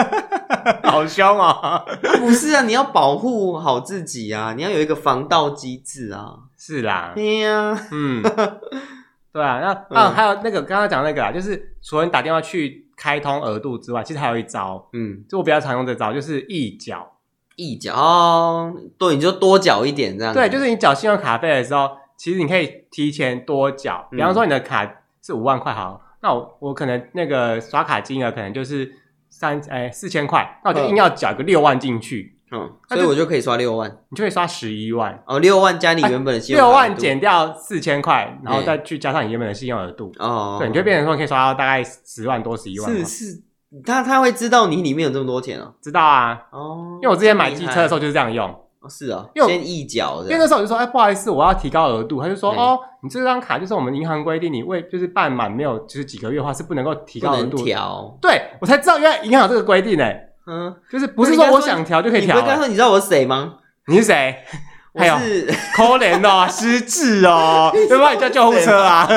[0.84, 1.84] 好凶啊！
[2.20, 6.36] 不是啊，你要保护好自己啊，你要有一个防盗机制啊。
[6.56, 8.22] 是啦，对呀，嗯。
[9.32, 17.16] 对啊，那啊、嗯、还有那个刚刚讲那个啊，就是除了你打电话去开通额度之外，其实还有一招，嗯，就我比较常用这招，就是一缴
[17.56, 20.34] 一缴哦，对，你就多缴一点这样。
[20.34, 28.92] 对，就是你缴信用卡费的时候，其实你可以提前多缴，比方说你的卡是五万块，好，那我我可能那个刷卡金额可能就是
[29.28, 32.39] 三哎四千块，那我就硬要缴个六万进去。
[32.52, 35.38] 嗯，所以我就可以刷六万，你就可以刷十一万哦。
[35.38, 42.90] 六万加你原本的信用额度，六万减掉四千块，然后再去加上你原本的信用额度哦，对，你就变成说可以刷到大概十万多十一万。
[42.90, 43.42] 是是，
[43.84, 45.72] 他他会知道你里面有这么多钱哦？
[45.80, 48.48] 知道啊，哦，因为我之前买机车的时候就是这样用。
[48.80, 58.18] 哦，是啊，因为先一缴，因为那时候我就说，哎，不好意思，我要提高额度，他就说，哦，你这张卡就是我们银行规定，你未就是办满没有就是几个月的话是不能够提高额度调。
[58.22, 60.29] 对，我才知道原来银行有这个规定诶。
[60.50, 62.34] 嗯，就是不是说我想调就可以调。
[62.34, 63.54] 你不刚说你知道我是谁吗？
[63.86, 64.36] 你是谁？
[64.92, 69.08] 我是可怜哦， 失智哦， 要不要你叫救护车啊？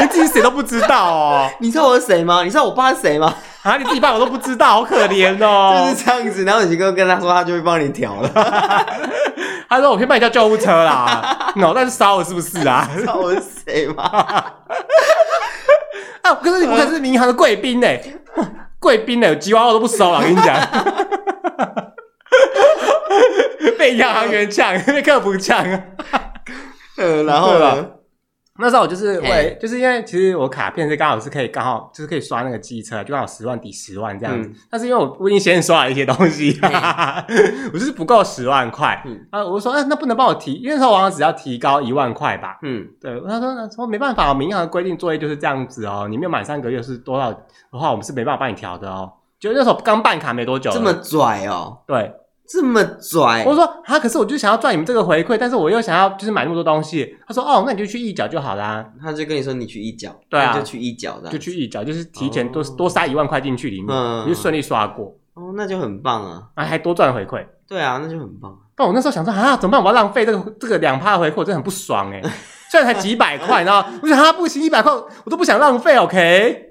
[0.00, 1.50] 你自己谁都不知道哦。
[1.60, 2.42] 你知道我是谁吗？
[2.42, 3.34] 你知道我爸是谁吗？
[3.62, 5.84] 啊，你自己爸我都不知道，好可怜哦。
[5.92, 8.30] 就是这样子，然后你哥跟他说，他就会帮你调了。
[9.68, 12.88] 他说我可以帮你叫救护车啦，脑袋是烧了是不是啊？
[12.96, 14.02] 知道我是谁吗？
[16.22, 17.86] 啊，可是你不可是民航的贵宾呢。
[18.86, 20.54] 贵宾的吉娃娃都不收了，我跟你讲，
[23.76, 25.66] 被银行员呛，被客服呛。
[26.96, 27.84] 呃，然后呢？
[28.58, 34.48] 那时候我就是为就是因为其实我卡片是刚好是可以刚好就是可以刷那个机车，就刚好十万抵十万这样子。
[34.48, 37.70] 嗯、但是因为我我已经先刷了一些东西，Hey.
[37.72, 39.02] 我就是不够十万块。
[39.04, 42.58] 嗯、啊，我就说，哎、欸，那不能帮我提，因为那时候我好像只要提高一万块吧。
[42.62, 43.20] 嗯，对。
[43.26, 46.06] 他说，他说没办法，我们银行的规定作业就是这样子哦。
[46.08, 47.38] 你没有满三个月是多少的
[47.72, 49.12] 话，我们是没办法帮你调的哦。
[49.38, 51.78] 就那时候刚办卡没多久，这么拽哦。
[51.86, 52.12] 对。
[52.48, 57.16] 这么拽，我说啊，可是我就想要赚你们这个回馈，但是我又想要就是买那么多东西。
[57.26, 58.84] 他说哦，那你就去一角就好啦。
[59.02, 65.16] 他就跟你说你去一角，对啊，就去一角的，就去一角，就是提前多多塞一万块进去里面，你就顺利刷过。
[65.34, 67.44] 哦，那就很棒啊，啊还多赚回馈。
[67.68, 68.56] 对啊，那就很棒。
[68.76, 69.82] 但我那时候想说啊，怎么办？
[69.82, 72.22] 我要浪费这个这个两趴的回馈，我真的很不爽哎。
[72.70, 76.65] 虽然才几百块，然后我想啊，不行，一百块我都不想浪费，OK。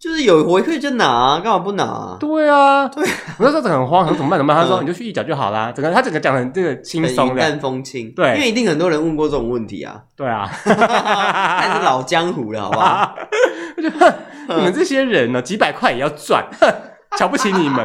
[0.00, 2.16] 就是有回馈就拿，干嘛不拿？
[2.20, 3.04] 对啊，对，
[3.36, 4.38] 我那时候很慌，说怎么办？
[4.38, 4.62] 怎么办？
[4.62, 5.72] 他说你就去一脚就好啦。
[5.72, 8.12] 整个他整个讲的这个轻松，云淡风轻。
[8.12, 10.00] 对，因为一定很多人问过这种问题啊。
[10.16, 13.14] 对啊， 还是老江湖了，好不好？
[13.76, 14.18] 我觉得
[14.56, 16.46] 你们这些人呢，几百块也要赚，
[17.18, 17.84] 瞧不起你们。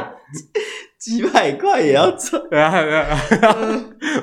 [1.04, 3.06] 几百块也要做， 对啊，对啊。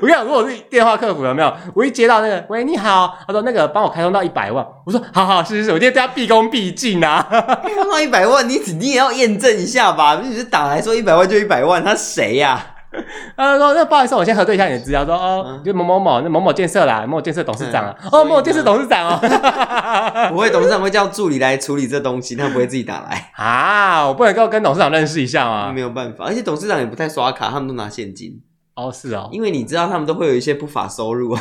[0.00, 1.56] 跟你讲，如果我是电话客服，有没有？
[1.76, 7.24] 我一接到那个，喂，你好，他说那个帮我开通到一百万，我说好好，是是是，我今天对他毕恭毕敬啊。
[7.30, 10.20] 开通到一百万，你你也要验证一下吧？
[10.20, 12.71] 你是打来说一百万就一百万，他谁呀、啊？
[13.36, 15.04] 他说：“那不好意思，我先核对一下你的资料。
[15.04, 17.96] 说哦，就某某某，那某某建设啦，某某建设董事长啊。
[18.12, 19.18] 哦，某某建设董事长哦。
[20.30, 24.06] 不会，董事长会叫助理来处理这东西，他不会自己打来啊。
[24.06, 25.72] 我不能够跟董事长认识一下吗？
[25.72, 28.40] 没有办法，而且董事长也不太刷卡，他们都拿现金。
[28.74, 31.36] 哦，是哦，因为你知道他们都会有一些不法收入。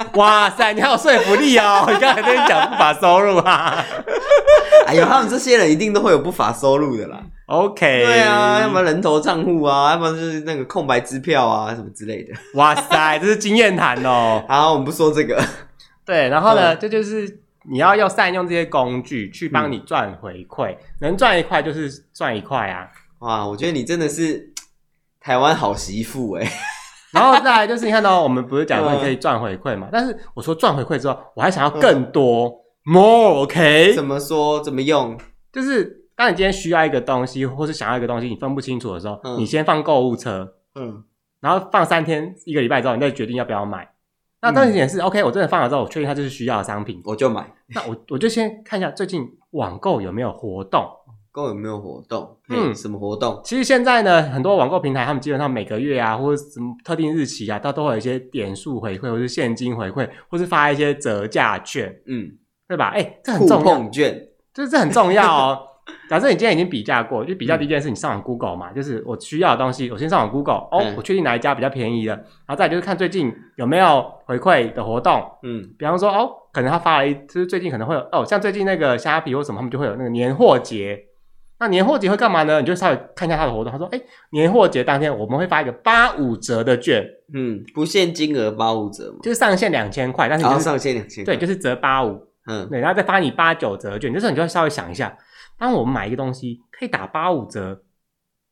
[0.14, 1.84] 哇塞，你好有说服力哦！
[1.88, 3.84] 你刚才跟你讲不法收入啊？
[4.86, 12.32] 哎呦，他们这些人一定都会有不法收入的啦。” OK，对啊，要么人头账户啊，要不然就是那个空白支票啊，什么之类的。
[12.54, 14.42] 哇塞，这是经验谈哦。
[14.48, 15.42] 好，我们不说这个。
[16.06, 22.88] 对，然后呢，这就是你要要善用这些工具去帮你赚回馈，能赚一块就是赚一块啊。
[23.18, 24.52] 哇，我觉得你真的是
[25.20, 26.50] 台湾好媳妇哎。
[27.12, 29.88] 然后再来就是你看到我们不是讲说你可以赚回馈嘛？
[29.90, 32.52] 但是我说赚回馈之后，我还想要更多
[32.84, 33.94] ，more，OK？
[33.94, 34.60] 怎么说？
[34.60, 35.18] 怎么用？
[35.52, 35.98] 就是。
[36.16, 41.02] 当你今天需要一个东西，或是想要一个东西，你分不清楚的时候，嗯、你先放购物车，嗯，
[41.40, 43.88] 然后放三天、一个礼拜之后，你再决定要不要买。
[44.42, 47.50] 那当然也是、嗯、OK，我真的放了之后，我确定它就是需要的商品，我就买。
[47.68, 50.86] 那我我就先看一下最近网购有没有活动，
[51.32, 52.36] 购有没有活动？
[52.48, 53.40] 嗯，什么活动？
[53.44, 62.30] 其实现在呢，很多网购平台他们基本上每个月啊，或者什么特定日期啊，它都会有一些点数回馈，或是现金回馈，或是发一些折价券，嗯，
[62.68, 62.88] 对吧？
[62.94, 65.66] 哎、欸，这很重要，券，就是这很重要哦。
[66.08, 80.96] 假设你今天已经比价过，就比较第一件事，你上网 Google 嘛，嗯、就是我需要的东西，我先上网 Google，哦，嗯、我确定哪一家比较便宜的，然后再就是看最近有没有回馈的活动，嗯，比方说哦，可能他发了一，就是最近可能会有哦，像最近那个虾皮或什么，他们就会有那个年货节，
[81.60, 82.58] 那年货节会干嘛呢？
[82.60, 84.00] 你就稍微看一下他的活动，他说，哎，
[84.30, 87.04] 年货节当天我们会发一个八五折的券，
[87.34, 95.16] 嗯，不限金额八五折嘛，就是上限两千块，但是、就是、上限两千，对，就是折八五，嗯，对，然后再发你八九折券，这时候你就要稍微想一下。
[95.58, 97.82] 当我们买一个东西可以打八五折，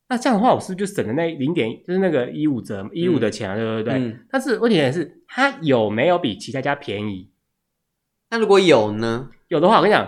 [0.07, 3.55] 那这样的话，我是不是就省了那零点，就是那个一五折一五的钱啊？
[3.55, 3.95] 对不对？
[3.95, 7.31] 嗯、但是问题是，它有没有比其他家便宜？
[8.29, 9.29] 那如果有呢？
[9.47, 10.07] 有的话，我跟你讲，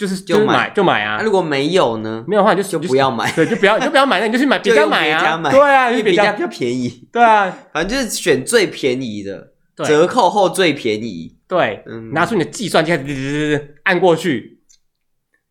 [0.00, 1.18] 就是就买就买啊。
[1.18, 2.24] 那如果没有呢？
[2.26, 5.38] 没有的话就就不要买，对，就不要就不要买，那你就去买 别家买啊。
[5.50, 7.06] 对啊， 因为别家比较便宜。
[7.12, 9.52] 对啊，反正就是选最便宜的，
[9.84, 11.36] 折扣后最便宜。
[11.46, 12.92] 对，嗯、拿出你的计算机，
[13.82, 14.62] 按过去。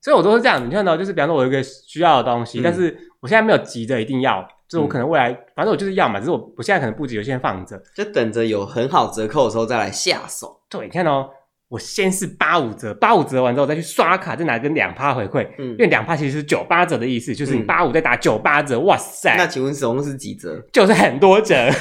[0.01, 10.61] 所以我都是这样，你看到就是，比方说，我有一个需要的东西，嗯、但是我现在没有急着一定要，就是我可能未来，嗯、反正我就是要嘛，只是我我现在可能不急，我先放着，就等着有很好折扣的时候再来下手。
[10.69, 11.29] 对，你看到
[11.69, 19.35] 我先是八五折，八五折完之后再去刷卡，再拿一个两趴回馈，嗯，因为两趴其实是九八折的意思，就是你八五再打九八折，嗯、哇塞！
[19.37, 20.59] 那请问总共是几折？
[20.73, 21.55] 就是很多折。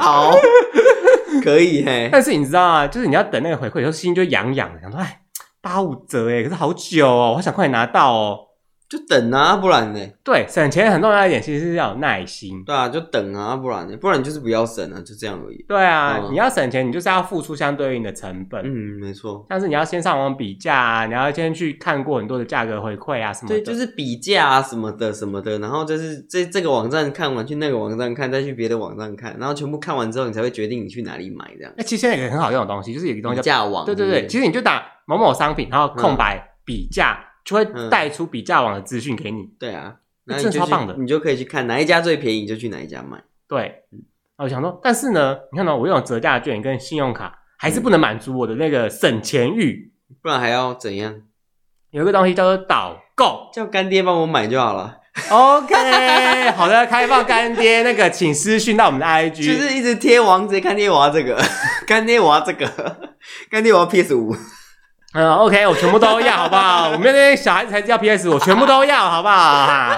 [0.00, 0.36] 好。
[1.42, 5.22] 可以嘿，但是你知道啊，就是你要等那个回馈，有时候心就痒痒的，想说，哎，
[5.60, 8.38] 八五折哎，可是好久哦，我想快点拿到哦。
[8.92, 9.98] 就等啊，不然呢？
[10.22, 12.62] 对，省钱很重要一点，其实是要有耐心。
[12.62, 13.96] 对啊，就等啊，不然呢？
[13.96, 15.64] 不然你就是不要省啊，就这样而已。
[15.66, 18.60] 对啊，嗯、你要省钱，你就是要付出相对应的成本。
[18.62, 19.46] 嗯，没错。
[19.48, 23.54] 但是你要先上网比价啊，你要先去看过很多的价格回馈啊什么的。
[23.54, 31.72] 对，就是比价啊什么的什么的，然后就是这这个网站看完，去那个网站看，再去别的网站看，然后全部看完之后，你才会决定你去哪里买这样。
[31.78, 33.86] 那其实现在有个很好用的东西，就是有一个东西叫价网。
[33.86, 37.18] 对对对，其实你就打某某商品，然后空白、嗯、比价。
[37.44, 39.44] 就会带出比价网的资讯给你。
[39.58, 43.22] 对啊，那真的超棒的，你就可以去看哪一家最便宜，就去哪一家买。
[43.48, 43.84] 对，
[44.38, 51.14] 我想说，但是呢，你看到我用折价券跟信用卡，还是不能满足我的那个省钱欲，不然还要怎样？
[51.90, 54.98] 有一个东西叫做导购，叫干爹帮我买就好了。
[55.30, 61.38] OK， 好的，开放干爹那个，请私讯到我们的 IG，就是一直贴王子干爹我要 这个，
[61.86, 63.14] 干爹我要这个，
[63.50, 64.34] 干爹我要 PS 五。
[65.14, 66.90] 嗯，OK，我全部都要，好不好？
[66.90, 69.90] 我们那些小孩子才叫 PS，我全部都要，好不好？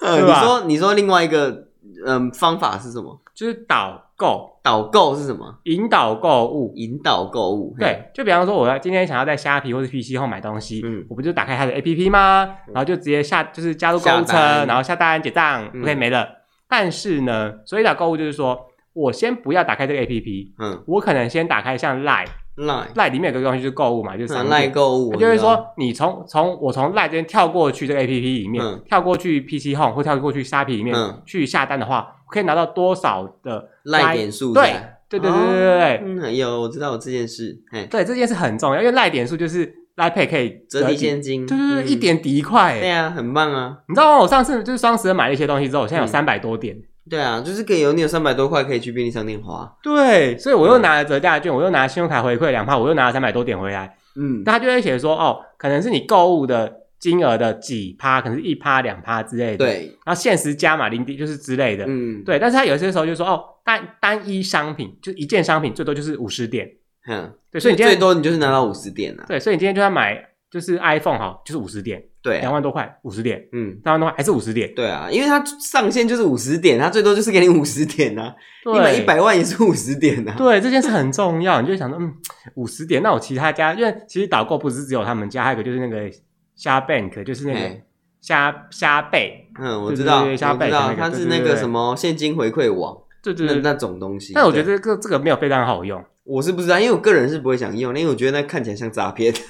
[0.00, 1.68] 呃，你说，你说另外一个，
[2.06, 3.20] 嗯，方法是什么？
[3.34, 5.58] 就是导购，导购是什么？
[5.64, 7.74] 引导购物，引导购物。
[7.78, 12.48] 对，就比方说，我要今天想要在虾皮或者 PC 后买东西，嗯，我不就打开它的 APP 吗？
[12.66, 14.36] 然后就直接下，就是加入购物车，
[14.66, 16.28] 然后下单结账，OK，没了。
[16.68, 22.28] 但是呢，所以导购物就是说我先不要打开这个 APP，嗯，我可能先打开像 Line。
[22.56, 30.94] 赖赖里面有个东西就是购物嘛，就是赖购物，就是说你从从我从赖这边跳过去这个 A P P 里面，跳过去 P C Home 或跳过去虾皮里面
[31.26, 34.52] 去下单的话，可以拿到多少的赖点数？
[34.54, 34.72] 对
[35.08, 37.58] 对对对对对，嗯，有我知道这件事，
[37.90, 43.78] 对这件事很重要，因为赖点数就是赖 Pay 可以折抵现金，对对对，一点抵一块，对啊，很棒啊！
[43.88, 44.18] 你知道吗？
[44.20, 46.76] 我上次就是双十二买了一些东西之后，我现在有三百多点。
[47.08, 49.70] 对啊，就是可以有你有三百多块可以去便利商店花。
[49.82, 53.96] 对，所以我又拿了折价券，嗯、我又拿信用卡回馈两趴，我又拿了三百多点回来。
[54.16, 59.58] 嗯，那他就会写说，哦，可能是你购物的金额的几趴，可能是一趴两趴之类的。
[59.58, 61.84] 对，然后限时加码零点就是之类的。
[61.86, 66.66] 嗯，对，但是他有些时候就说，哦，单单一商品就一件商品最多就是五十点。
[67.06, 69.24] 嗯，对，所以你今天最多你就是拿到五十点啊。
[69.28, 70.14] 对，所以你今天就要买
[70.54, 72.00] 就是 iPhone 哈，就是五十点。
[72.22, 78.32] 对，两万多块，五十点，嗯，两万多块还是五十点，对啊，因为它上限就是五十点，它最多就是给你五十点啊，
[78.72, 82.14] 你买一百万也是五十点啊，对，这件事很重要，你就想说，嗯，
[82.54, 86.08] 五十点，那我其他家，因为其实导购不是只有他们家，还有一个就是那个
[86.54, 87.76] 虾 bank，就是那个
[88.22, 99.34] 虾虾贝，嗯，我知道，虾贝，它是那个什么现金回馈网，对对对，那种东西，但我觉得这个这个没有非常好用，我是不知道，因为我个人是不会想用，因为我觉得那看起来像诈骗。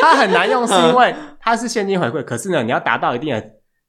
[0.00, 3.42] 它很难用，是因为它是现金回馈，可是呢，你要达到一定的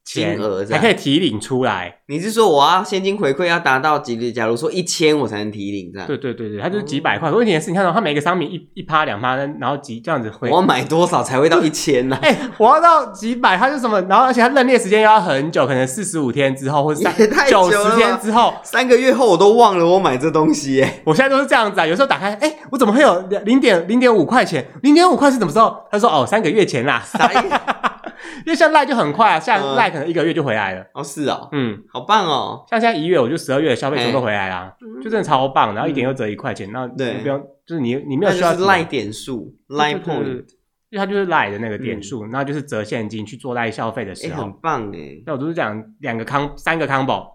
[0.06, 1.98] 钱额还可以提领出来。
[2.08, 4.32] 你是说我要现金回馈要达到几率？
[4.32, 6.08] 假如说一千，我才能提领，这样？
[6.08, 7.32] 对对对对，它就是几百块。
[7.32, 10.48] 问题是，你看到它每个商品一一趴两趴，然后几这样子回。
[10.50, 12.16] 我要买多少才会到一千呢？
[12.22, 14.00] 哎，我要到几百，它是什么？
[14.04, 17.12] 然后而且它认列时间要很久，可能四十五天之后，或者三
[17.50, 20.84] 九十天之后，三个月后我都忘了我买这东西。
[20.84, 21.88] 哎，我现在都是这样子啊。
[21.88, 24.64] 有时候打开，哎，我怎么会有零点零点五块钱？
[24.84, 25.76] 零点五块是什么时候？
[25.92, 27.04] 他说哦，三个月前啦。
[28.40, 30.86] 因为像赖就很快啊，像赖可能一个月就回来了。
[30.94, 32.66] 哦，是哦，嗯，好棒哦。
[32.70, 35.74] 像现在一月，我就十二月的消费全都回来啦，就真的超棒。
[35.74, 40.46] 然后一点又折一块钱，那对，不用，就是你你没有需要赖点数，赖 point，
[40.90, 45.22] 因为它就是 LINE 的那个点数，然后就是折现金去做赖消费的时候，很棒哎。
[45.26, 47.28] 那我都是讲两个 com 三个 combo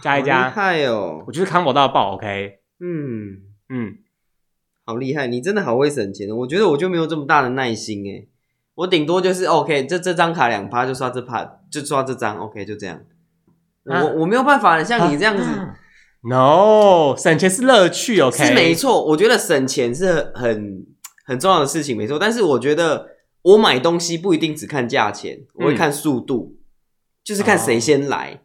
[0.00, 1.24] 加一加，厉害哦！
[1.26, 2.58] 我就是 combo 到爆，OK。
[2.80, 3.94] 嗯嗯，
[4.84, 6.28] 好厉害，你真的好会省钱。
[6.28, 8.26] 我觉得我就没有这么大的耐心哎，
[8.74, 13.00] 我顶多就是 OK，这这张卡两趴就刷这趴，就刷这张 OK，就这样。
[13.84, 15.44] 我我没有办法像你这样子。
[16.22, 18.44] No，省钱是乐趣，OK？
[18.44, 20.86] 是没错，我觉得省钱是很
[21.26, 22.16] 很重要的事情，没错。
[22.16, 23.08] 但是我觉得
[23.42, 26.62] 我买东西不一定只看价钱，我会看速度，嗯、
[27.24, 28.34] 就是看谁先来。
[28.34, 28.38] 哦、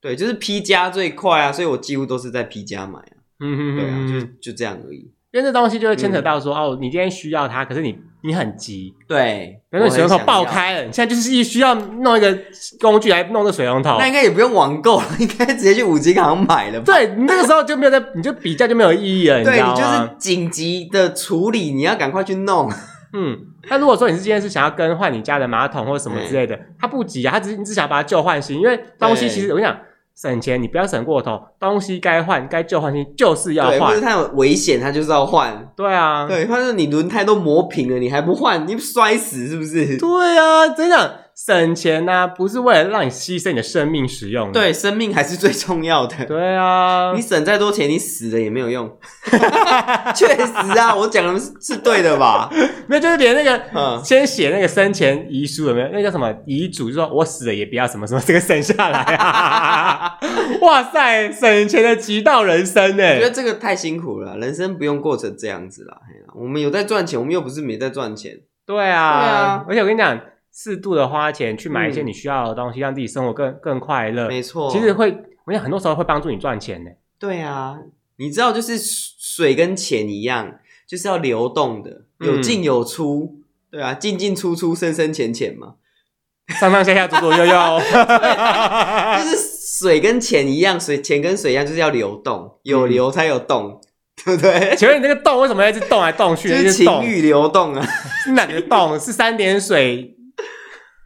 [0.00, 3.26] 对，就是 P 加最快啊，所以我几乎都是在 P 加买啊。
[3.40, 5.12] 嗯哼，哼，对啊，就就这样而已。
[5.36, 12.34] 因为这东西就会牵扯到说，嗯、哦，你今天需要它，可是你你很急，对，比如说水龙头爆开了，你现在就是需要弄一个
[12.80, 16.86] 工具来弄这水龙头，那应该也不用网购了， 应该直接去五金行买了吧？
[16.86, 19.44] 对，你那个时候就没有在，你就比较就没有意义了？
[19.44, 22.72] 对，你就是紧急的处理，你要赶快去弄。
[23.12, 29.76] 嗯，那如果说你是今天是想要更换你家的马桶或者什么之类的，它不急啊，它只是你只想把它旧换新，因为东西其实我跟你讲。
[30.16, 31.38] 省钱，你不要省过头。
[31.60, 33.78] 东西该换，该旧换新，就是要换。
[33.78, 35.72] 对，或者它有危险，它就是要换。
[35.76, 39.98] 对啊，对，或者你轮胎都磨平了，你还不换，你摔死是不是？
[39.98, 41.25] 对啊，真的。
[41.36, 44.58] 省钱呐、啊，不是为了让你牺牲你的生命使用的。
[44.58, 46.24] 对，生命还是最重要的。
[46.24, 48.90] 对啊，你省再多钱，你死了也没有用。
[50.16, 52.48] 确实啊，我讲的是是对的吧？
[52.88, 55.88] 没有，就是连那个，嗯，先写那个生前遗书有没有？
[55.88, 56.88] 那个、叫什么遗嘱？
[56.88, 60.18] 就说我死了也不要什么什么，这个省下来啊！
[60.62, 63.04] 哇塞，省钱的极道人生呢？
[63.12, 65.98] 我觉得这个太辛苦了，人生不用过成这样子啦。
[66.34, 68.32] 我们有在赚钱，我们又不是没在赚钱。
[68.64, 70.18] 对啊，对啊，而且我跟你讲。
[70.58, 74.26] 适度的花钱去买一些你需要的东西，嗯、让自己生活更更快乐。
[74.26, 76.90] 没错，其实会，我想很多时候会帮助你赚钱呢。
[77.18, 77.76] 对啊，
[78.16, 83.36] 你知道，就是水跟钱一样，就是要流动的，有进有出。
[83.36, 85.74] 嗯、对啊，进进出出，深深浅浅嘛，
[86.58, 87.52] 上上下下，左左右右。
[89.22, 89.36] 就是
[89.78, 93.78] 水跟钱一样，水钱跟水一样，就是要流动，有流才有动，
[94.24, 94.74] 对不对？
[94.76, 96.48] 请问你那个动为什么要一直动来动去？
[96.48, 97.86] 就是情欲流动啊，
[98.24, 98.98] 是哪个动？
[98.98, 100.15] 是三点水。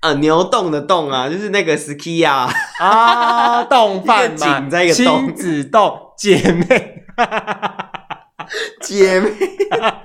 [0.00, 7.04] 呃，牛洞的洞啊，就是那个 ski 啊，啊， 洞饭嘛，在一个亲子洞，姐妹，
[8.80, 9.30] 姐妹，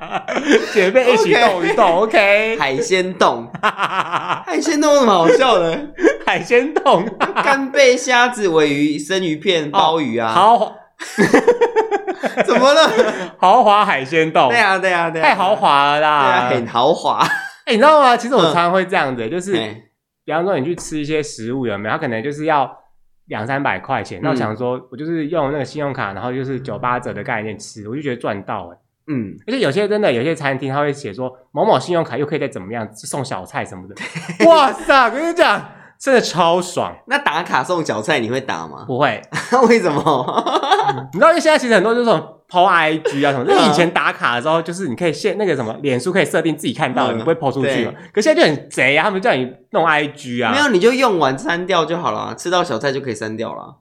[0.74, 5.88] 姐妹一起动一动，OK，海鲜洞，海鲜洞有什么好笑的？
[6.26, 7.06] 海鲜洞，
[7.42, 10.74] 干贝、虾子、尾鱼、生鱼片、鲍鱼啊，豪，
[12.46, 12.92] 怎么了？
[13.40, 17.26] 豪华海鲜洞，对啊，对啊，对啊，太豪华了啦，对啊，很豪华。
[17.66, 18.16] 哎，你知道吗？
[18.18, 19.54] 其实我常常会这样子，就是。
[20.28, 21.92] 比方说，你去吃一些食物有没有？
[21.94, 22.76] 他可能就是要
[23.26, 24.20] 两三百块钱。
[24.24, 28.78] 那、嗯、我想说，我就是用那个信用卡，然后就是九八折的概念吃，我就觉得赚到哎。
[29.06, 33.96] 嗯，而且有些真的有些餐厅他会写说某某信用卡又可以再怎么样送小菜什么的。
[34.50, 35.64] 哇塞，我跟你讲，
[36.00, 36.92] 真的超爽。
[37.06, 38.84] 那打卡送小菜你会打吗？
[38.88, 39.22] 不会，
[39.70, 41.08] 为什么？
[41.14, 42.35] 你知道，因为现在其实很多就是这种。
[42.56, 43.44] PO IG 啊什么？
[43.52, 47.92] 就以前打卡的时候，就是你可以现那个什么，脸书可以设定自己看到，你不会 PO 出去嘛。
[48.14, 50.52] 可现在就很贼啊，他们叫你弄 IG 啊。
[50.52, 53.76] 没有，你就用完删掉就好了，吃到小菜就可以删掉了。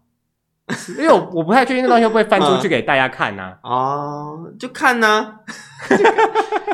[0.99, 3.53] 因为我我不太确定那东西会不会翻出去给大家看呐。
[3.62, 5.27] 哦，就看呐，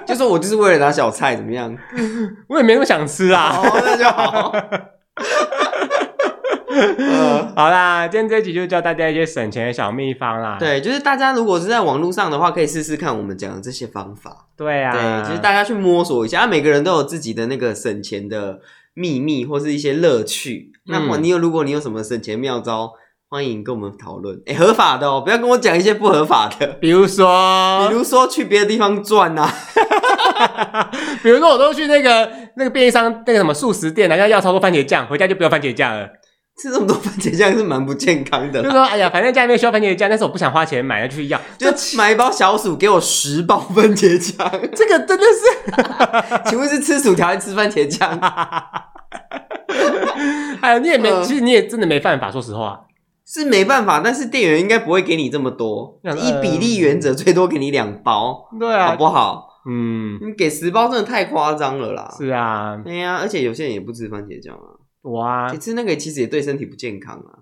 [0.07, 1.77] 就说我就是为了拿小菜怎么样？
[2.49, 3.53] 我也没那么想吃啊。
[3.85, 4.53] 那就好。
[6.81, 10.57] 呃， 好啦，今天这一集就教大家一些省钱的小秘方啦。
[10.59, 14.47] 对，就是大家如果是在网络上的话，可以试试看我们讲的这些方法。
[14.57, 18.61] 对啊，对，就是大家去摸索一下，每个人都有自己的那个省钱的
[18.95, 20.73] 秘密或是一些乐趣。
[20.89, 22.93] 嗯、那你有，如果你有什么省钱妙招，
[23.29, 24.41] 欢迎跟我们讨论。
[24.47, 29.53] 哎，合法的哦，不要跟我讲一些不合法的，比如说，比如说去别的地方赚啊。
[31.23, 36.09] 比如说，我都去那个那个便利商那个什么素食店，人家要超过番茄酱，回家就不要番茄酱了。
[36.61, 38.63] 吃这么多番茄酱是蛮不健康的。
[38.63, 44.51] 就说哎呀，反正家里面需要番茄酱，但是我不想花钱买，要去要，就买一包小薯，给我十包番茄酱。
[44.75, 48.11] 这个真的是， 请问是吃薯条还是吃番茄酱？
[50.61, 52.83] 哎呀，你也没，呃、其实你也真的没办法，说实话
[53.27, 54.03] 是没办法。
[54.05, 59.47] 但是店员应该不会给你这么多，以比例原则，最多给你两包，对啊，好不好？
[59.67, 62.15] 嗯，你给十包真的太夸张了啦。
[62.19, 64.80] 是啊，对呀，而且有些人也不吃番茄酱啊。
[65.03, 67.41] 哇，其实那个其实也对身体不健康啊，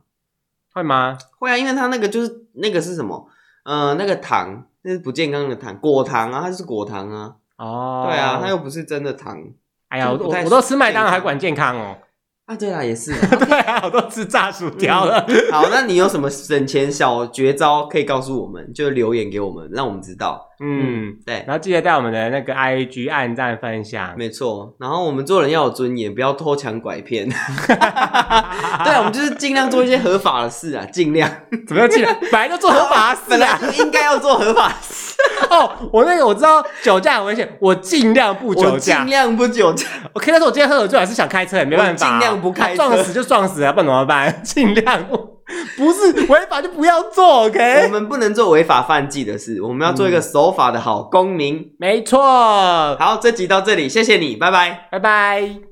[0.72, 1.18] 会吗？
[1.38, 3.28] 会啊，因为它那个就是那个是什么？
[3.64, 7.34] 呃，那个糖，那是不健康的糖，果糖啊，它就是果糖啊。
[7.56, 9.42] 哦，对啊，它又不是真的糖。
[9.88, 11.98] 哎呀，我我都吃麦当劳还管健康哦。
[12.46, 13.12] 啊，对啊，也是。
[13.44, 15.24] 对啊，我都吃炸薯条了。
[15.28, 15.52] 嗯。
[15.52, 18.72] 好，那你有什么省钱小绝招可以告诉我们？
[18.72, 20.47] 就留言给我们，让我们知道。
[20.60, 21.44] 嗯，对。
[21.46, 24.14] 然后记得在我们的那个 IG 按赞分享。
[24.16, 24.74] 没错。
[24.80, 27.28] 然后我们做人要有尊严，不要偷抢拐骗。
[27.68, 31.30] 对啊，我们就是尽量做一些合法的事啊，尽量。
[31.66, 32.16] 怎么样尽量？
[32.32, 35.14] 本来就做合法的事啊，就应该要做合法的事。
[35.50, 39.86] 哦，我那个我知道酒驾很危险，我尽量不酒驾，尽量不酒驾。
[40.12, 44.34] OK，但是我今天喝了酒，还是想开车，也没办法，尽量不开车，撞死就撞死啊，不然怎么办？
[44.44, 45.16] 尽量不，
[45.76, 47.46] 不是违法就不要做。
[47.46, 51.56] OK，我们不能做违法犯纪的事，我们要做一个守法的好公民。
[51.56, 52.18] 嗯、没错。
[52.96, 55.67] 好，这集到这里，谢谢你，拜拜，拜拜。